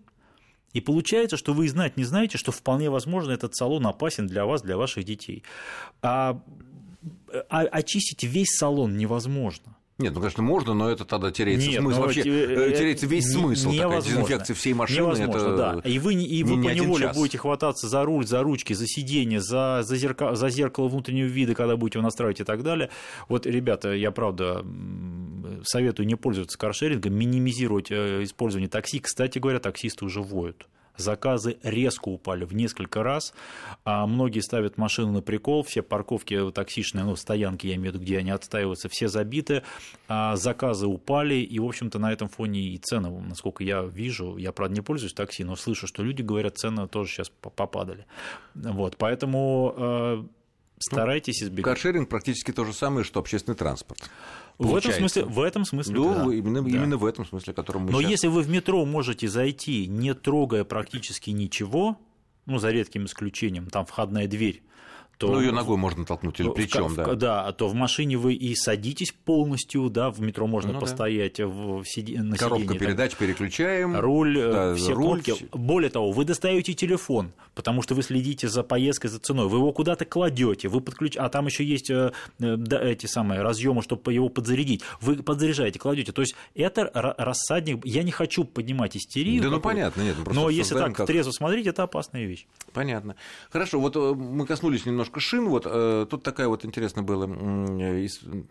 И 0.73 0.81
получается, 0.81 1.37
что 1.37 1.55
вы 1.55 1.69
знать 1.69 1.97
не 1.97 2.05
знаете, 2.05 2.37
что 2.37 2.53
вполне 2.53 2.91
возможно 2.91 3.33
этот 3.33 3.55
салон 3.55 3.87
опасен 3.87 4.27
для 4.27 4.45
вас, 4.45 4.61
для 4.63 4.77
ваших 4.77 5.05
детей. 5.05 5.43
А 6.03 6.41
очистить 7.49 8.25
весь 8.25 8.57
салон 8.57 8.97
невозможно. 8.97 9.77
Нет, 9.99 10.13
ну, 10.13 10.21
конечно, 10.21 10.43
можно, 10.43 10.75
но 10.75 10.91
это 10.91 11.07
тогда 11.07 11.31
теряется 11.31 11.69
Нет, 11.71 11.81
смысл. 11.81 12.01
Вообще 12.03 12.21
э, 12.21 12.77
теряется 12.77 13.07
весь 13.07 13.33
смысл 13.33 13.71
невозможно. 13.71 13.83
такая 13.83 14.03
дезинфекция 14.03 14.55
всей 14.55 14.75
машины. 14.75 14.99
Невозможно, 14.99 15.39
это 15.39 15.57
да. 15.57 15.81
И 15.89 15.99
вы, 15.99 16.13
и 16.13 16.45
вы 16.45 16.57
не, 16.57 16.69
поневоле 16.69 17.13
будете 17.15 17.39
хвататься 17.39 17.89
за 17.89 18.05
руль, 18.05 18.27
за 18.27 18.43
ручки, 18.43 18.75
за 18.75 18.87
сиденье, 18.87 19.41
за, 19.41 19.81
за, 19.85 19.97
зеркало, 19.97 20.37
за 20.37 20.51
зеркало 20.51 20.89
внутреннего 20.89 21.27
вида, 21.27 21.55
когда 21.55 21.79
будете 21.79 21.99
его 21.99 22.05
настраивать 22.05 22.41
и 22.41 22.45
так 22.45 22.63
далее. 22.63 22.91
Вот, 23.31 23.47
ребята, 23.47 23.95
я, 23.95 24.11
правда, 24.11 24.67
советую 25.63 26.07
не 26.07 26.15
пользоваться 26.15 26.59
каршерингом, 26.59 27.15
минимизировать 27.15 27.91
э, 27.91 28.23
использование 28.23 28.69
такси. 28.69 28.99
Кстати 28.99 29.39
говоря, 29.39 29.61
таксисты 29.61 30.05
уже 30.05 30.21
воют 30.21 30.69
заказы 30.97 31.59
резко 31.63 32.09
упали 32.09 32.45
в 32.45 32.55
несколько 32.55 33.03
раз. 33.03 33.35
А 33.85 34.07
многие 34.07 34.41
ставят 34.41 34.79
машину 34.79 35.13
на 35.13 35.23
прикол, 35.23 35.63
все 35.63 35.83
парковки 35.83 36.51
таксичные, 36.53 37.05
ну, 37.05 37.17
стоянки, 37.17 37.67
я 37.67 37.75
имею 37.77 37.93
в 37.93 37.95
виду, 37.95 38.05
где 38.05 38.19
они 38.19 38.31
отстаиваются, 38.31 38.89
все 38.89 39.09
забиты, 39.09 39.63
а 40.09 40.37
заказы 40.37 40.87
упали, 40.87 41.37
и, 41.37 41.59
в 41.59 41.65
общем-то, 41.65 41.99
на 41.99 42.13
этом 42.13 42.29
фоне 42.29 42.61
и 42.61 42.79
цены, 42.79 43.11
насколько 43.11 43.65
я 43.65 43.83
вижу, 43.83 44.37
я, 44.37 44.53
правда, 44.53 44.75
не 44.75 44.81
пользуюсь 44.81 45.13
такси, 45.13 45.45
но 45.45 45.57
слышу, 45.57 45.87
что 45.87 46.03
люди 46.03 46.23
говорят, 46.23 46.59
цены 46.59 46.89
тоже 46.89 47.11
сейчас 47.11 47.29
попадали. 47.29 48.07
Вот, 48.55 48.97
поэтому 48.97 49.75
э, 49.77 50.25
старайтесь 50.79 51.43
избегать. 51.43 51.65
Каршеринг 51.65 52.09
практически 52.09 52.53
то 52.53 52.65
же 52.65 52.73
самое, 52.73 53.05
что 53.05 53.21
общественный 53.21 53.57
транспорт. 53.57 54.11
В 54.59 54.75
этом 54.75 54.93
смысле, 54.93 55.25
в 55.25 55.41
этом 55.41 55.65
смысле, 55.65 55.95
ну, 55.95 56.31
да. 56.31 56.35
именно, 56.35 56.63
да. 56.63 56.69
именно 56.69 56.97
в 56.97 57.05
этом 57.05 57.27
смысле, 57.27 57.53
о 57.53 57.55
котором 57.55 57.83
мы 57.83 57.93
Но 57.93 58.01
сейчас... 58.01 58.11
если 58.11 58.29
вы 58.29 58.43
в 58.43 58.49
метро 58.49 58.85
можете 58.87 59.29
зайти, 59.29 59.87
не 59.87 60.15
трогая 60.15 60.65
практически 60.65 61.31
ничего, 61.31 61.99
ну, 62.47 62.59
за 62.59 62.71
редким 62.71 63.05
исключением, 63.05 63.69
там 63.69 63.85
входная 63.85 64.27
дверь, 64.27 64.63
то... 65.19 65.29
Ну, 65.29 65.41
ее 65.41 65.51
ногой 65.51 65.79
можно 65.79 66.05
толкнуть 66.05 66.39
или 66.41 66.51
плечом, 66.51 66.95
да. 66.95 67.15
Да, 67.15 67.47
а 67.47 67.53
то 67.53 67.69
в 67.69 67.75
машине 67.75 68.19
вы 68.19 68.35
и 68.35 68.55
садитесь 68.55 69.13
полностью, 69.13 69.89
да, 69.89 70.11
в 70.11 70.21
метро 70.21 70.47
можно 70.47 70.75
ну, 70.75 70.81
постоять 70.81 71.37
да. 71.39 71.47
в 71.47 71.85
сиди... 71.85 72.19
на 72.19 72.37
Коробка 72.37 72.65
сиденье, 72.65 72.81
передач 72.81 73.11
так, 73.13 73.21
переключаем. 73.21 73.99
Руль, 73.99 74.39
э, 74.39 74.53
да, 74.53 74.75
все 74.75 74.93
руль. 74.93 75.23
кнопки. 75.23 75.49
Более 75.53 75.91
того, 75.91 76.13
вы 76.13 76.27
достаете 76.27 76.75
телефон, 76.75 77.33
потому 77.55 77.81
что 77.81 77.95
вы 77.95 78.03
следите 78.03 78.49
за 78.49 78.63
поездкой, 78.63 79.09
за 79.09 79.19
ценой. 79.19 79.49
Вы 79.49 79.59
его 79.59 79.73
куда-то 79.73 80.05
кладете, 80.05 80.69
вы 80.69 80.83
подключ... 80.83 81.17
а 81.17 81.31
там 81.31 81.47
еще 81.47 81.65
есть 81.65 81.91
э, 81.91 82.13
э, 82.39 82.57
да, 82.57 82.83
эти 82.83 83.07
самые 83.07 83.41
разъемы, 83.41 83.83
чтобы 83.83 84.13
его 84.13 84.29
подзарядить. 84.29 84.83
Вы 85.01 85.23
подзаряжаете, 85.23 85.79
кладете. 85.79 86.13
То 86.13 86.21
есть 86.21 86.35
это 86.55 86.91
рассадник. 86.93 87.87
Я 87.87 88.03
не 88.03 88.13
хочу 88.13 88.45
поднимать 88.45 88.99
истерию. 88.99 89.43
Да, 89.43 89.49
ну 89.49 89.61
понятно, 89.61 90.03
нет. 90.03 90.17
Но 90.31 90.51
если 90.51 90.75
так 90.75 90.95
как... 90.95 91.07
трезво 91.07 91.31
смотреть, 91.31 91.67
это 91.67 91.85
опасная 91.85 92.27
вещь. 92.27 92.47
Понятно. 92.75 93.17
Хорошо, 93.49 93.81
вот 93.81 93.97
мы 93.97 94.45
коснулись 94.45 94.85
немного 94.85 95.06
немножко 95.07 95.21
шин. 95.21 95.49
Вот 95.49 95.67
э, 95.67 96.07
тут 96.09 96.23
такая 96.23 96.49
вот 96.49 96.65
интересное 96.65 97.03
было 97.03 97.27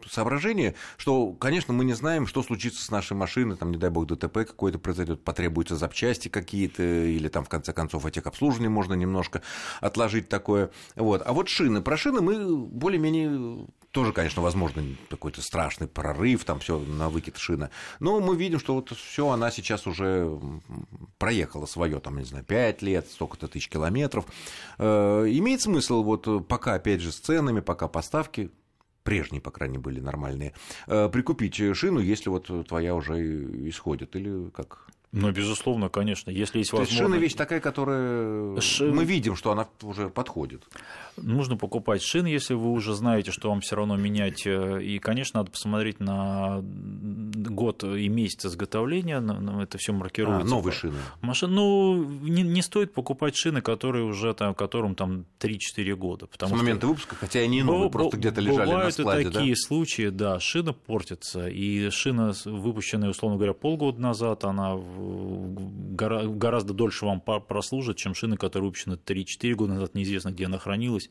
соображение, 0.09 0.75
что, 0.97 1.33
конечно, 1.33 1.73
мы 1.73 1.85
не 1.85 1.93
знаем, 1.93 2.27
что 2.27 2.43
случится 2.43 2.83
с 2.83 2.91
нашей 2.91 3.13
машиной, 3.13 3.57
там, 3.57 3.71
не 3.71 3.77
дай 3.77 3.89
бог, 3.89 4.05
ДТП 4.05 4.45
какой-то 4.45 4.79
произойдет, 4.79 5.23
потребуются 5.23 5.75
запчасти 5.75 6.29
какие-то, 6.29 6.83
или 6.83 7.27
там, 7.27 7.43
в 7.43 7.49
конце 7.49 7.73
концов, 7.73 8.05
этих 8.05 8.25
обслуживаний 8.25 8.69
можно 8.69 8.93
немножко 8.93 9.41
отложить 9.81 10.29
такое. 10.29 10.69
Вот. 10.95 11.21
А 11.25 11.33
вот 11.33 11.49
шины. 11.49 11.81
Про 11.81 11.97
шины 11.97 12.21
мы 12.21 12.55
более-менее 12.55 13.67
тоже, 13.95 14.11
конечно, 14.11 14.41
возможно, 14.41 14.83
какой-то 15.09 15.41
страшный 15.41 15.87
прорыв, 15.87 16.43
там 16.43 16.59
все 16.59 16.77
на 16.77 17.07
выкид 17.07 17.37
шина. 17.37 17.69
Но 18.01 18.19
мы 18.19 18.35
видим, 18.35 18.59
что 18.59 18.75
вот 18.75 18.89
все 18.89 19.29
она 19.29 19.51
сейчас 19.51 19.87
уже 19.87 20.37
проехала 21.17 21.65
свое, 21.65 22.01
там, 22.01 22.17
не 22.17 22.25
знаю, 22.25 22.43
5 22.43 22.81
лет, 22.81 23.07
столько-то 23.07 23.47
тысяч 23.47 23.69
километров. 23.69 24.25
Э, 24.79 25.23
имеет 25.29 25.61
смысл 25.61 26.03
вот 26.03 26.45
пока, 26.45 26.73
опять 26.73 26.99
же, 26.99 27.13
с 27.13 27.19
ценами, 27.19 27.61
пока 27.61 27.87
поставки 27.87 28.51
прежние, 29.03 29.39
по 29.39 29.51
крайней 29.51 29.77
мере, 29.77 29.83
были 29.83 29.99
нормальные, 30.01 30.51
э, 30.87 31.07
прикупить 31.07 31.55
шину, 31.55 32.01
если 32.01 32.29
вот 32.29 32.67
твоя 32.67 32.95
уже 32.95 33.69
исходит, 33.69 34.17
или 34.17 34.49
как? 34.49 34.89
Ну, 35.15 35.31
безусловно, 35.31 35.87
конечно, 35.87 36.29
если 36.29 36.59
есть 36.59 36.73
возможность. 36.73 36.97
шина 36.97 37.15
вещь 37.15 37.35
такая, 37.35 37.61
которая 37.61 38.59
Ши... 38.59 38.91
мы 38.91 39.05
видим, 39.05 39.37
что 39.37 39.51
она 39.51 39.65
уже 39.81 40.09
подходит. 40.09 40.63
Нужно 41.15 41.55
покупать 41.55 42.01
шины, 42.01 42.27
если 42.27 42.53
вы 42.53 42.71
уже 42.71 42.93
знаете, 42.93 43.31
что 43.31 43.49
вам 43.49 43.61
все 43.61 43.77
равно 43.77 43.95
менять. 43.95 44.45
Э, 44.45 44.83
и, 44.83 44.99
конечно, 44.99 45.39
надо 45.39 45.51
посмотреть 45.51 46.01
на 46.01 46.61
год 46.61 47.85
и 47.85 48.09
месяц 48.09 48.45
изготовления, 48.45 49.23
это 49.61 49.77
все 49.77 49.93
маркируется. 49.93 50.45
А, 50.45 50.49
новые 50.49 50.73
шины. 50.73 50.97
Машин, 51.21 51.53
ну, 51.53 52.03
не, 52.03 52.43
не 52.43 52.61
стоит 52.61 52.93
покупать 52.93 53.37
шины, 53.37 53.61
которые 53.61 54.03
уже 54.03 54.33
там, 54.33 54.53
которым 54.53 54.95
там 54.95 55.25
3-4 55.39 55.95
года. 55.95 56.27
Потому 56.27 56.55
С 56.55 56.59
момента 56.59 56.81
что... 56.81 56.87
выпуска, 56.87 57.15
хотя 57.15 57.39
они 57.39 57.63
новые, 57.63 57.89
просто 57.89 58.17
где-то 58.17 58.41
лежали 58.41 58.69
на 58.69 58.91
складе. 58.91 59.03
Бывают 59.03 59.33
такие 59.33 59.55
да? 59.55 59.61
случаи, 59.65 60.09
да, 60.09 60.39
шина 60.41 60.73
портится, 60.73 61.47
и 61.47 61.89
шина, 61.89 62.33
выпущенная, 62.43 63.11
условно 63.11 63.37
говоря, 63.37 63.53
полгода 63.53 64.01
назад, 64.01 64.43
она 64.43 64.75
гораздо 65.95 66.73
дольше 66.73 67.05
вам 67.05 67.21
прослужит, 67.21 67.97
чем 67.97 68.13
шины, 68.13 68.37
которые 68.37 68.67
выпущены 68.67 68.93
3-4 68.93 69.53
года 69.53 69.73
назад, 69.73 69.95
неизвестно, 69.95 70.29
где 70.31 70.45
она 70.45 70.57
хранилась. 70.57 71.09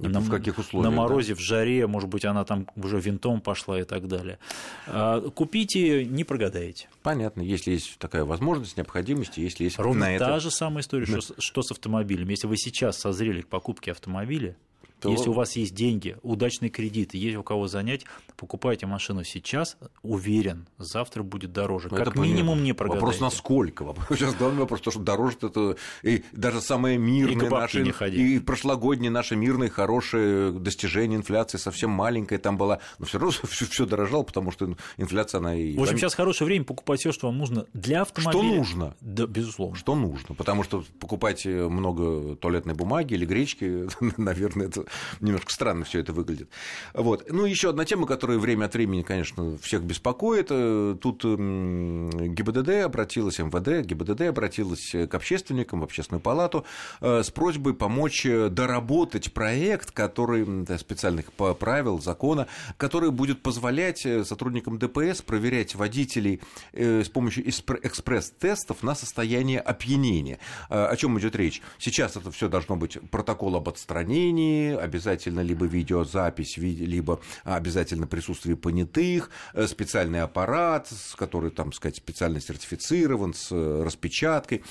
И 0.00 0.08
на, 0.08 0.20
в 0.20 0.30
каких 0.30 0.58
условиях? 0.58 0.90
На 0.90 0.96
морозе, 0.96 1.34
да? 1.34 1.40
в 1.40 1.40
жаре, 1.40 1.86
может 1.86 2.08
быть, 2.08 2.24
она 2.24 2.44
там 2.44 2.66
уже 2.76 3.00
винтом 3.00 3.40
пошла 3.40 3.80
и 3.80 3.84
так 3.84 4.08
далее. 4.08 4.38
А, 4.86 5.20
купите, 5.30 6.04
не 6.04 6.24
прогадаете. 6.24 6.88
Понятно, 7.02 7.42
если 7.42 7.72
есть 7.72 7.98
такая 7.98 8.24
возможность, 8.24 8.76
необходимость, 8.76 9.36
если 9.36 9.64
есть 9.64 9.78
Ровно 9.78 10.12
на 10.12 10.18
та 10.18 10.30
это... 10.32 10.40
же 10.40 10.50
самая 10.50 10.82
история, 10.82 11.06
что, 11.06 11.34
что 11.38 11.62
с 11.62 11.70
автомобилем. 11.70 12.28
Если 12.28 12.46
вы 12.46 12.56
сейчас 12.56 12.98
созрели 12.98 13.42
к 13.42 13.48
покупке 13.48 13.92
автомобиля, 13.92 14.56
То... 15.00 15.10
Если 15.10 15.28
у 15.28 15.32
вас 15.32 15.56
есть 15.56 15.74
деньги, 15.74 16.16
удачный 16.22 16.70
кредит, 16.70 17.14
есть 17.14 17.36
у 17.36 17.42
кого 17.42 17.68
занять, 17.68 18.04
покупайте 18.36 18.86
машину 18.86 19.24
сейчас, 19.24 19.76
уверен, 20.02 20.68
завтра 20.78 21.22
будет 21.22 21.52
дороже. 21.52 21.88
Ну, 21.90 21.96
как 21.96 22.08
это 22.08 22.20
минимум 22.20 22.46
понятно. 22.46 22.64
не 22.64 22.72
прогадаете. 22.72 23.06
Вопрос 23.06 23.20
насколько? 23.20 23.94
Сейчас 24.10 24.34
главный 24.34 24.60
вопрос, 24.60 24.80
то, 24.80 24.90
что 24.90 25.00
дороже 25.00 25.36
это 25.42 25.76
и 26.02 26.22
даже 26.32 26.60
самые 26.60 26.98
мирные 26.98 27.46
и 27.46 27.50
наши, 27.50 28.08
и 28.10 28.38
прошлогодние 28.38 29.10
наши 29.10 29.36
мирные 29.36 29.70
хорошие 29.70 30.52
достижения 30.52 31.16
инфляции 31.16 31.58
совсем 31.58 31.90
маленькая 31.90 32.38
там 32.38 32.56
была, 32.56 32.80
но 32.98 33.06
все 33.06 33.18
равно 33.18 33.32
все, 33.48 33.64
все 33.66 33.86
дорожало, 33.86 34.22
потому 34.22 34.50
что 34.50 34.76
инфляция 34.96 35.38
она 35.38 35.54
и... 35.54 35.76
В 35.76 35.82
общем, 35.82 35.98
сейчас 35.98 36.14
хорошее 36.14 36.46
время 36.46 36.64
покупать 36.64 37.00
все, 37.00 37.12
что 37.12 37.26
вам 37.28 37.38
нужно 37.38 37.66
для 37.72 38.02
автомобиля. 38.02 38.42
Что 38.42 38.56
нужно? 38.56 38.96
Да, 39.00 39.26
безусловно. 39.26 39.76
Что 39.76 39.94
нужно? 39.94 40.34
Потому 40.34 40.62
что 40.62 40.84
покупать 41.00 41.46
много 41.46 42.36
туалетной 42.36 42.74
бумаги 42.74 43.14
или 43.14 43.24
гречки, 43.24 43.88
наверное, 44.16 44.68
это 44.68 44.84
немножко 45.20 45.52
странно 45.52 45.84
все 45.84 46.00
это 46.00 46.12
выглядит. 46.12 46.50
Вот. 46.94 47.26
Ну, 47.30 47.44
еще 47.44 47.70
одна 47.70 47.84
тема, 47.84 48.06
которая 48.06 48.25
время 48.34 48.66
от 48.66 48.74
времени, 48.74 49.02
конечно, 49.02 49.56
всех 49.58 49.82
беспокоит. 49.84 50.48
Э, 50.50 50.96
тут 51.00 51.24
ГИБДД 51.24 52.84
обратилась, 52.84 53.38
МВД, 53.38 53.86
ГИБДД 53.86 54.22
обратилась 54.22 54.90
к 54.90 55.14
общественникам, 55.14 55.80
в 55.80 55.84
общественную 55.84 56.20
палату 56.20 56.64
э, 57.00 57.22
с 57.22 57.30
просьбой 57.30 57.74
помочь 57.74 58.24
доработать 58.24 59.32
проект, 59.32 59.92
который 59.92 60.44
специальных 60.78 61.32
правил, 61.32 62.00
закона, 62.00 62.48
который 62.76 63.10
будет 63.10 63.42
позволять 63.42 64.04
э, 64.04 64.24
сотрудникам 64.24 64.78
ДПС 64.78 65.22
проверять 65.22 65.74
водителей 65.74 66.40
с 66.72 67.08
помощью 67.08 67.48
экспресс-тестов 67.48 68.82
на 68.82 68.94
состояние 68.94 69.60
опьянения. 69.60 70.38
О 70.68 70.94
чем 70.96 71.18
идет 71.18 71.36
речь? 71.36 71.62
Сейчас 71.78 72.16
это 72.16 72.30
все 72.30 72.48
должно 72.48 72.76
быть 72.76 72.98
протокол 73.10 73.56
об 73.56 73.68
отстранении, 73.68 74.74
обязательно 74.74 75.40
либо 75.40 75.66
видеозапись, 75.66 76.56
либо 76.56 77.20
обязательно 77.44 78.06
присутствие 78.16 78.56
понятых, 78.56 79.28
э, 79.52 79.66
специальный 79.66 80.22
аппарат, 80.22 80.88
который, 81.16 81.50
там 81.50 81.70
сказать, 81.74 81.96
специально 81.96 82.40
сертифицирован, 82.40 83.34
с 83.34 83.52
э, 83.52 83.82
распечаткой. 83.84 84.64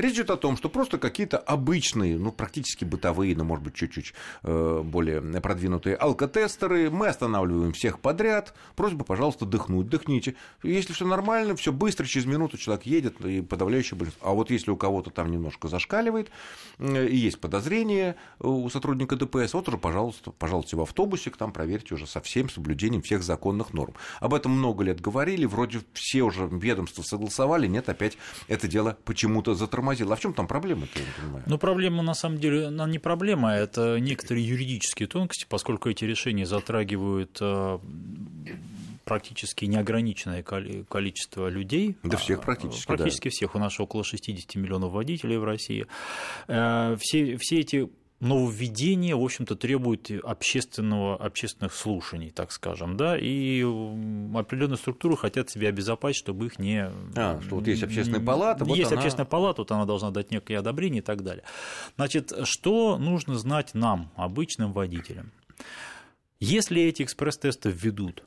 Речь 0.00 0.14
идет 0.14 0.30
о 0.30 0.38
том, 0.38 0.56
что 0.56 0.70
просто 0.70 0.96
какие-то 0.96 1.36
обычные, 1.36 2.16
ну, 2.16 2.32
практически 2.32 2.86
бытовые, 2.86 3.36
но, 3.36 3.44
может 3.44 3.62
быть, 3.62 3.74
чуть-чуть 3.74 4.14
э, 4.44 4.80
более 4.82 5.20
продвинутые 5.42 5.94
алкотестеры. 5.94 6.90
Мы 6.90 7.08
останавливаем 7.08 7.74
всех 7.74 8.00
подряд. 8.00 8.54
Просьба, 8.76 9.04
пожалуйста, 9.04 9.44
дыхнуть. 9.44 9.90
Дыхните. 9.90 10.36
Если 10.62 10.94
все 10.94 11.06
нормально, 11.06 11.54
все 11.54 11.70
быстро, 11.70 12.06
через 12.06 12.24
минуту 12.24 12.56
человек 12.56 12.86
едет, 12.86 13.20
и 13.20 13.42
подавляющее 13.42 13.98
большинство. 13.98 14.26
А 14.26 14.32
вот 14.32 14.50
если 14.50 14.70
у 14.70 14.76
кого-то 14.76 15.10
там 15.10 15.30
немножко 15.30 15.68
зашкаливает, 15.68 16.30
э, 16.78 17.06
и 17.06 17.16
есть 17.16 17.38
подозрение 17.38 18.16
у 18.38 18.70
сотрудника 18.70 19.16
ДПС, 19.16 19.52
вот 19.52 19.68
уже, 19.68 19.76
пожалуйста, 19.76 20.30
пожалуйста, 20.30 20.78
в 20.78 20.80
автобусе, 20.80 21.28
там 21.28 21.52
проверьте 21.52 21.94
уже 21.94 22.06
со 22.06 22.22
всем 22.22 22.48
соблюдением 22.48 23.02
всех 23.02 23.22
законных 23.22 23.74
норм. 23.74 23.92
Об 24.20 24.32
этом 24.32 24.52
много 24.52 24.82
лет 24.82 24.98
говорили, 24.98 25.44
вроде 25.44 25.82
все 25.92 26.22
уже 26.22 26.48
ведомства 26.50 27.02
согласовали, 27.02 27.66
нет, 27.66 27.90
опять 27.90 28.16
это 28.48 28.66
дело 28.66 28.96
почему-то 29.04 29.54
затормозило 29.54 29.89
затормозило. 29.90 30.12
А 30.12 30.16
в 30.16 30.20
чем 30.20 30.32
там 30.34 30.46
проблема-то, 30.46 30.98
я 30.98 31.04
не 31.04 31.12
понимаю? 31.12 31.44
Ну, 31.46 31.58
проблема, 31.58 32.02
на 32.02 32.14
самом 32.14 32.38
деле, 32.38 32.66
она 32.66 32.86
не 32.86 32.98
проблема, 32.98 33.52
а 33.52 33.56
это 33.56 33.98
некоторые 33.98 34.46
юридические 34.46 35.08
тонкости, 35.08 35.46
поскольку 35.48 35.88
эти 35.88 36.04
решения 36.04 36.46
затрагивают 36.46 37.38
э, 37.40 37.78
практически 39.04 39.64
неограниченное 39.64 40.42
количество 40.42 41.48
людей. 41.48 41.96
Да 42.02 42.16
всех 42.16 42.42
практически. 42.42 42.86
Практически 42.86 43.28
да. 43.28 43.30
всех. 43.30 43.54
У 43.54 43.58
нас 43.58 43.78
около 43.80 44.04
60 44.04 44.54
миллионов 44.56 44.92
водителей 44.92 45.36
в 45.36 45.44
России. 45.44 45.86
Э, 46.48 46.96
все, 46.98 47.36
все 47.38 47.60
эти 47.60 47.88
нововведение, 48.20 49.16
в 49.16 49.24
общем-то, 49.24 49.56
требует 49.56 50.10
общественного, 50.22 51.16
общественных 51.16 51.74
слушаний, 51.74 52.30
так 52.30 52.52
скажем, 52.52 52.96
да, 52.96 53.18
и 53.18 53.62
определенные 54.34 54.76
структуры 54.76 55.16
хотят 55.16 55.48
себя 55.50 55.70
обезопасить, 55.70 56.18
чтобы 56.18 56.46
их 56.46 56.58
не... 56.58 56.90
А, 57.16 57.40
что 57.40 57.56
вот 57.56 57.66
есть 57.66 57.82
общественная 57.82 58.20
палата, 58.20 58.64
вот 58.64 58.76
Есть 58.76 58.92
она... 58.92 59.00
общественная 59.00 59.26
палата, 59.26 59.62
вот 59.62 59.72
она 59.72 59.86
должна 59.86 60.10
дать 60.10 60.30
некое 60.30 60.58
одобрение 60.58 61.00
и 61.00 61.04
так 61.04 61.22
далее. 61.22 61.44
Значит, 61.96 62.32
что 62.44 62.98
нужно 62.98 63.34
знать 63.36 63.74
нам, 63.74 64.10
обычным 64.16 64.72
водителям? 64.72 65.32
Если 66.40 66.82
эти 66.82 67.02
экспресс-тесты 67.02 67.70
введут, 67.70 68.24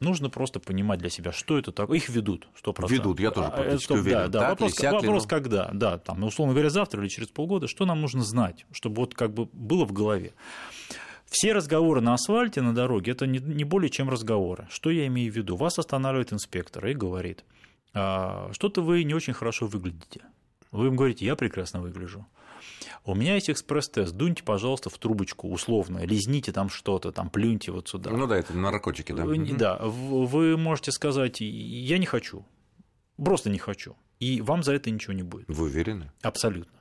Нужно 0.00 0.28
просто 0.28 0.60
понимать 0.60 0.98
для 0.98 1.08
себя, 1.08 1.32
что 1.32 1.56
это 1.56 1.72
такое. 1.72 1.96
Их 1.96 2.08
ведут, 2.08 2.48
100%. 2.62 2.88
Ведут, 2.88 3.20
я 3.20 3.30
тоже 3.30 3.48
а, 3.48 3.50
практически 3.50 3.84
Стоп, 3.84 3.98
уверен. 3.98 4.18
Да, 4.18 4.28
да. 4.28 4.40
Так, 4.40 4.50
вопрос, 4.50 4.80
вопрос 4.80 5.26
когда, 5.26 5.70
да, 5.72 5.98
там, 5.98 6.22
условно 6.24 6.52
говоря, 6.52 6.70
завтра 6.70 7.00
или 7.00 7.08
через 7.08 7.28
полгода, 7.28 7.68
что 7.68 7.86
нам 7.86 8.00
нужно 8.00 8.22
знать, 8.22 8.66
чтобы 8.72 8.96
вот 8.96 9.14
как 9.14 9.32
бы 9.32 9.46
было 9.52 9.84
в 9.84 9.92
голове. 9.92 10.32
Все 11.26 11.52
разговоры 11.52 12.00
на 12.00 12.14
асфальте, 12.14 12.60
на 12.60 12.74
дороге, 12.74 13.12
это 13.12 13.26
не, 13.26 13.38
не 13.38 13.64
более 13.64 13.90
чем 13.90 14.08
разговоры. 14.10 14.66
Что 14.70 14.90
я 14.90 15.06
имею 15.06 15.32
в 15.32 15.36
виду? 15.36 15.56
Вас 15.56 15.78
останавливает 15.78 16.32
инспектор 16.32 16.84
и 16.86 16.94
говорит, 16.94 17.44
«А, 17.92 18.50
что-то 18.52 18.82
вы 18.82 19.04
не 19.04 19.14
очень 19.14 19.32
хорошо 19.32 19.66
выглядите. 19.66 20.20
Вы 20.70 20.88
им 20.88 20.96
говорите, 20.96 21.24
я 21.24 21.36
прекрасно 21.36 21.80
выгляжу. 21.80 22.26
У 23.06 23.14
меня 23.14 23.34
есть 23.34 23.50
экспресс-тест, 23.50 24.14
дуньте, 24.14 24.42
пожалуйста, 24.42 24.88
в 24.88 24.96
трубочку 24.96 25.50
условно, 25.50 26.04
лизните 26.06 26.52
там 26.52 26.70
что-то, 26.70 27.12
там 27.12 27.28
плюньте 27.28 27.70
вот 27.70 27.88
сюда. 27.88 28.10
Ну 28.10 28.26
да, 28.26 28.36
это 28.38 28.56
наркотики, 28.56 29.12
да. 29.12 29.24
Да, 29.58 29.78
вы 29.84 30.56
можете 30.56 30.90
сказать, 30.90 31.40
я 31.40 31.98
не 31.98 32.06
хочу, 32.06 32.46
просто 33.22 33.50
не 33.50 33.58
хочу, 33.58 33.96
и 34.20 34.40
вам 34.40 34.62
за 34.62 34.72
это 34.72 34.90
ничего 34.90 35.12
не 35.12 35.22
будет. 35.22 35.46
Вы 35.48 35.64
уверены? 35.64 36.12
Абсолютно. 36.22 36.72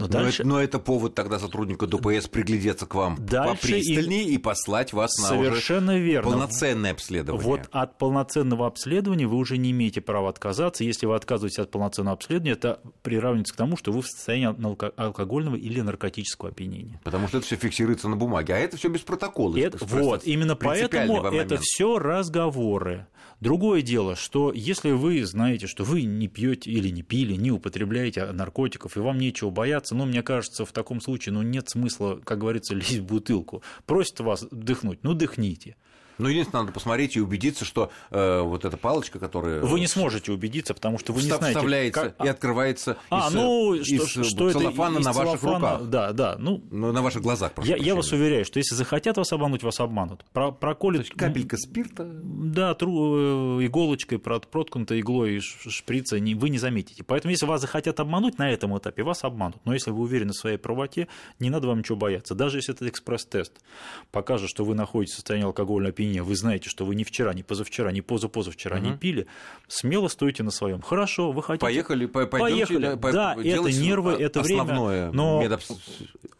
Но, 0.00 0.06
но, 0.06 0.12
дальше... 0.12 0.42
это, 0.42 0.48
но 0.48 0.60
это 0.60 0.78
повод 0.78 1.14
тогда 1.14 1.38
сотрудника 1.38 1.86
ДПС 1.86 2.26
приглядеться 2.28 2.86
к 2.86 2.94
вам 2.94 3.16
дальше 3.18 3.54
попристальнее 3.54 4.24
и... 4.24 4.34
и 4.34 4.38
послать 4.38 4.92
вас 4.92 5.16
на 5.18 5.28
Совершенно 5.28 5.92
уже 5.92 6.02
верно. 6.02 6.30
полноценное 6.30 6.92
обследование. 6.92 7.46
Вот 7.46 7.68
от 7.70 7.98
полноценного 7.98 8.66
обследования 8.66 9.26
вы 9.26 9.36
уже 9.36 9.58
не 9.58 9.70
имеете 9.72 10.00
права 10.00 10.30
отказаться. 10.30 10.84
Если 10.84 11.06
вы 11.06 11.14
отказываетесь 11.14 11.58
от 11.58 11.70
полноценного 11.70 12.14
обследования, 12.14 12.52
это 12.52 12.80
приравнивается 13.02 13.54
к 13.54 13.56
тому, 13.56 13.76
что 13.76 13.92
вы 13.92 14.02
в 14.02 14.06
состоянии 14.06 14.46
алкогольного 15.00 15.56
или 15.56 15.80
наркотического 15.80 16.50
опьянения. 16.50 17.00
Потому 17.04 17.28
что 17.28 17.38
это 17.38 17.46
все 17.46 17.56
фиксируется 17.56 18.08
на 18.08 18.16
бумаге, 18.16 18.54
а 18.54 18.58
это 18.58 18.76
все 18.76 18.88
без 18.88 19.00
протокола. 19.00 19.56
Это, 19.56 19.78
вот, 19.84 20.24
именно 20.24 20.56
поэтому 20.56 21.24
это 21.26 21.58
все 21.60 21.98
разговоры. 21.98 23.06
Другое 23.40 23.80
дело, 23.80 24.16
что 24.16 24.52
если 24.54 24.90
вы 24.90 25.24
знаете, 25.24 25.66
что 25.66 25.82
вы 25.82 26.02
не 26.02 26.28
пьете 26.28 26.70
или 26.70 26.90
не 26.90 27.02
пили, 27.02 27.34
не 27.36 27.50
употребляете 27.50 28.26
наркотиков, 28.32 28.96
и 28.96 29.00
вам 29.00 29.18
нечего 29.18 29.48
бояться, 29.48 29.89
но 29.94 30.06
мне 30.06 30.22
кажется, 30.22 30.64
в 30.64 30.72
таком 30.72 31.00
случае 31.00 31.32
ну, 31.32 31.42
нет 31.42 31.68
смысла, 31.68 32.20
как 32.24 32.38
говорится, 32.38 32.74
лезть 32.76 32.98
в 32.98 33.04
бутылку. 33.04 33.62
Просит 33.86 34.20
вас 34.20 34.46
дыхнуть, 34.50 35.02
ну 35.02 35.14
дыхните. 35.14 35.76
Ну, 36.20 36.28
единственное, 36.28 36.62
надо 36.62 36.72
посмотреть 36.72 37.16
и 37.16 37.20
убедиться, 37.20 37.64
что 37.64 37.90
э, 38.10 38.40
вот 38.40 38.64
эта 38.64 38.76
палочка, 38.76 39.18
которая... 39.18 39.60
Вы 39.60 39.80
не 39.80 39.86
сможете 39.86 40.32
убедиться, 40.32 40.74
потому 40.74 40.98
что 40.98 41.12
вы 41.12 41.22
не 41.22 41.28
знаете... 41.28 41.58
Вставляется 41.58 42.14
как... 42.16 42.26
и 42.26 42.28
открывается 42.28 42.98
а, 43.10 43.28
из, 43.28 43.34
ну, 43.34 43.74
из 43.74 44.08
что, 44.08 44.24
что 44.24 44.50
целлофана 44.50 44.96
это, 44.96 45.04
на 45.04 45.10
из 45.10 45.16
ваших 45.16 45.40
целлофана, 45.40 45.72
руках. 45.74 45.88
Да, 45.88 46.12
да. 46.12 46.36
Ну, 46.38 46.62
ну, 46.70 46.92
на 46.92 47.02
ваших 47.02 47.22
глазах, 47.22 47.52
я, 47.62 47.76
я 47.76 47.94
вас 47.94 48.12
уверяю, 48.12 48.44
что 48.44 48.58
если 48.58 48.74
захотят 48.74 49.16
вас 49.16 49.32
обмануть, 49.32 49.62
вас 49.62 49.80
обманут. 49.80 50.24
Про, 50.32 50.52
проколют... 50.52 51.08
То 51.08 51.16
капелька 51.16 51.56
спирта? 51.56 52.04
Да, 52.04 52.74
тру, 52.74 53.58
э, 53.60 53.66
иголочкой, 53.66 54.18
проткнутой 54.18 55.00
иглой 55.00 55.40
шприца 55.40 56.16
вы 56.16 56.50
не 56.50 56.58
заметите. 56.58 57.02
Поэтому, 57.04 57.30
если 57.30 57.46
вас 57.46 57.60
захотят 57.60 58.00
обмануть 58.00 58.38
на 58.38 58.50
этом 58.50 58.76
этапе, 58.76 59.02
вас 59.02 59.24
обманут. 59.24 59.58
Но 59.64 59.74
если 59.74 59.90
вы 59.90 60.02
уверены 60.02 60.32
в 60.32 60.36
своей 60.36 60.58
правоте, 60.58 61.08
не 61.38 61.50
надо 61.50 61.68
вам 61.68 61.78
ничего 61.78 61.96
бояться. 61.96 62.34
Даже 62.34 62.58
если 62.58 62.74
этот 62.74 62.88
экспресс-тест 62.88 63.60
покажет, 64.10 64.50
что 64.50 64.64
вы 64.64 64.74
находитесь 64.74 65.14
в 65.14 65.16
состоянии 65.16 65.46
алкогольного 65.46 65.90
опьянения, 65.90 66.09
вы 66.18 66.34
знаете, 66.34 66.68
что 66.68 66.84
вы 66.84 66.96
ни 66.96 67.04
вчера, 67.04 67.32
ни 67.32 67.42
позавчера, 67.42 67.92
ни 67.92 68.00
позапозавчера 68.00 68.78
угу. 68.78 68.86
не 68.86 68.96
пили, 68.96 69.26
смело 69.68 70.08
стойте 70.08 70.42
на 70.42 70.50
своем. 70.50 70.82
Хорошо, 70.82 71.30
вы 71.30 71.42
хотите... 71.42 71.64
Поехали, 71.64 72.06
по 72.06 72.26
поехали. 72.26 72.96
По, 72.96 73.12
да, 73.12 73.34
это 73.34 73.70
нервы, 73.70 74.12
это 74.14 74.40
время, 74.40 75.10
но 75.12 75.42
медоп... 75.42 75.60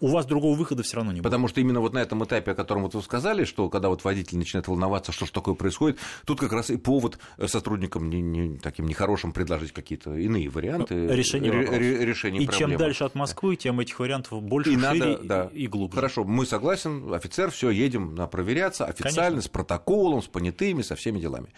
у 0.01 0.09
вас 0.09 0.27
другого 0.27 0.57
выхода 0.57 0.83
все 0.83 0.97
равно 0.97 1.13
не 1.13 1.21
будет. 1.21 1.25
Потому 1.25 1.47
что 1.49 1.61
именно 1.61 1.81
вот 1.81 1.93
на 1.93 1.99
этом 1.99 2.25
этапе, 2.25 2.53
о 2.53 2.55
котором 2.55 2.83
вот 2.83 2.95
вы 2.95 3.03
сказали, 3.03 3.45
что 3.45 3.69
когда 3.69 3.89
вот 3.89 4.03
водитель 4.03 4.39
начинает 4.39 4.67
волноваться, 4.67 5.13
что 5.13 5.27
же 5.27 5.33
такое 5.33 5.55
происходит, 5.55 5.99
тут 6.25 6.41
как 6.41 6.53
раз 6.53 6.71
и 6.71 6.77
повод 6.77 7.19
сотрудникам 7.47 8.11
не, 8.11 8.21
не, 8.21 8.59
таким 8.59 8.87
нехорошим 8.87 9.33
предложить 9.33 9.73
какие-то 9.73 10.15
иные 10.15 10.49
варианты 10.49 11.07
решения, 11.07 11.51
ре, 11.51 12.05
решения 12.05 12.41
И 12.41 12.47
проблемы. 12.47 12.73
чем 12.73 12.79
дальше 12.79 13.05
от 13.05 13.15
Москвы, 13.15 13.57
тем 13.57 13.81
этих 13.81 13.99
вариантов 13.99 14.43
больше, 14.43 14.73
и 14.73 14.75
шире 14.75 14.85
надо, 14.85 15.19
да. 15.23 15.51
и 15.53 15.67
глубже. 15.67 15.97
Хорошо, 15.97 16.25
мы 16.25 16.47
согласен, 16.47 17.13
офицер, 17.13 17.51
все, 17.51 17.71
едем 17.71 18.15
на 18.15 18.27
проверяться 18.27 18.87
официально, 18.87 19.31
Конечно. 19.31 19.43
С 19.61 19.63
протоколом, 19.63 20.23
с 20.23 20.27
понятыми, 20.27 20.83
со 20.83 20.97
всеми 20.97 21.19
делами. 21.21 21.49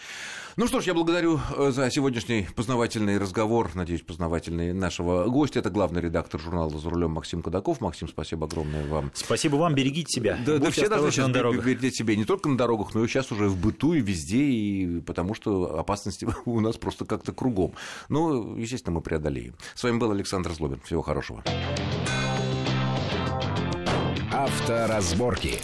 Ну 0.56 0.66
что 0.66 0.80
ж, 0.80 0.84
я 0.84 0.94
благодарю 0.94 1.40
э, 1.56 1.70
за 1.70 1.90
сегодняшний 1.90 2.46
познавательный 2.54 3.16
разговор, 3.16 3.70
надеюсь, 3.74 4.02
познавательный 4.02 4.72
нашего 4.72 5.24
гостя. 5.28 5.60
Это 5.60 5.70
главный 5.70 6.02
редактор 6.02 6.40
журнала 6.40 6.68
«За 6.78 6.90
рулем» 6.90 7.12
Максим 7.12 7.42
Кадаков. 7.42 7.80
Максим, 7.80 8.08
спасибо 8.08 8.46
огромное 8.46 8.86
вам. 8.86 9.10
Спасибо 9.14 9.56
вам, 9.56 9.74
берегите 9.74 10.12
себя. 10.12 10.38
Да, 10.44 10.58
да 10.58 10.70
все 10.70 10.88
должны 10.88 11.10
сейчас 11.10 11.30
беречь 11.30 11.94
себя, 11.94 12.16
не 12.16 12.24
только 12.24 12.48
на 12.48 12.58
дорогах, 12.58 12.94
но 12.94 13.04
и 13.04 13.08
сейчас 13.08 13.32
уже 13.32 13.48
в 13.48 13.56
быту 13.56 13.94
и 13.94 14.00
везде, 14.00 14.42
и 14.42 15.00
потому 15.00 15.34
что 15.34 15.78
опасности 15.78 16.28
у 16.44 16.60
нас 16.60 16.76
просто 16.76 17.04
как-то 17.04 17.32
кругом. 17.32 17.72
Ну, 18.08 18.56
естественно, 18.56 18.96
мы 18.96 19.00
преодолеем. 19.00 19.54
С 19.74 19.82
вами 19.84 19.98
был 19.98 20.10
Александр 20.10 20.52
Злобин. 20.52 20.80
Всего 20.80 21.02
хорошего. 21.02 21.42
Авторазборки. 24.32 25.60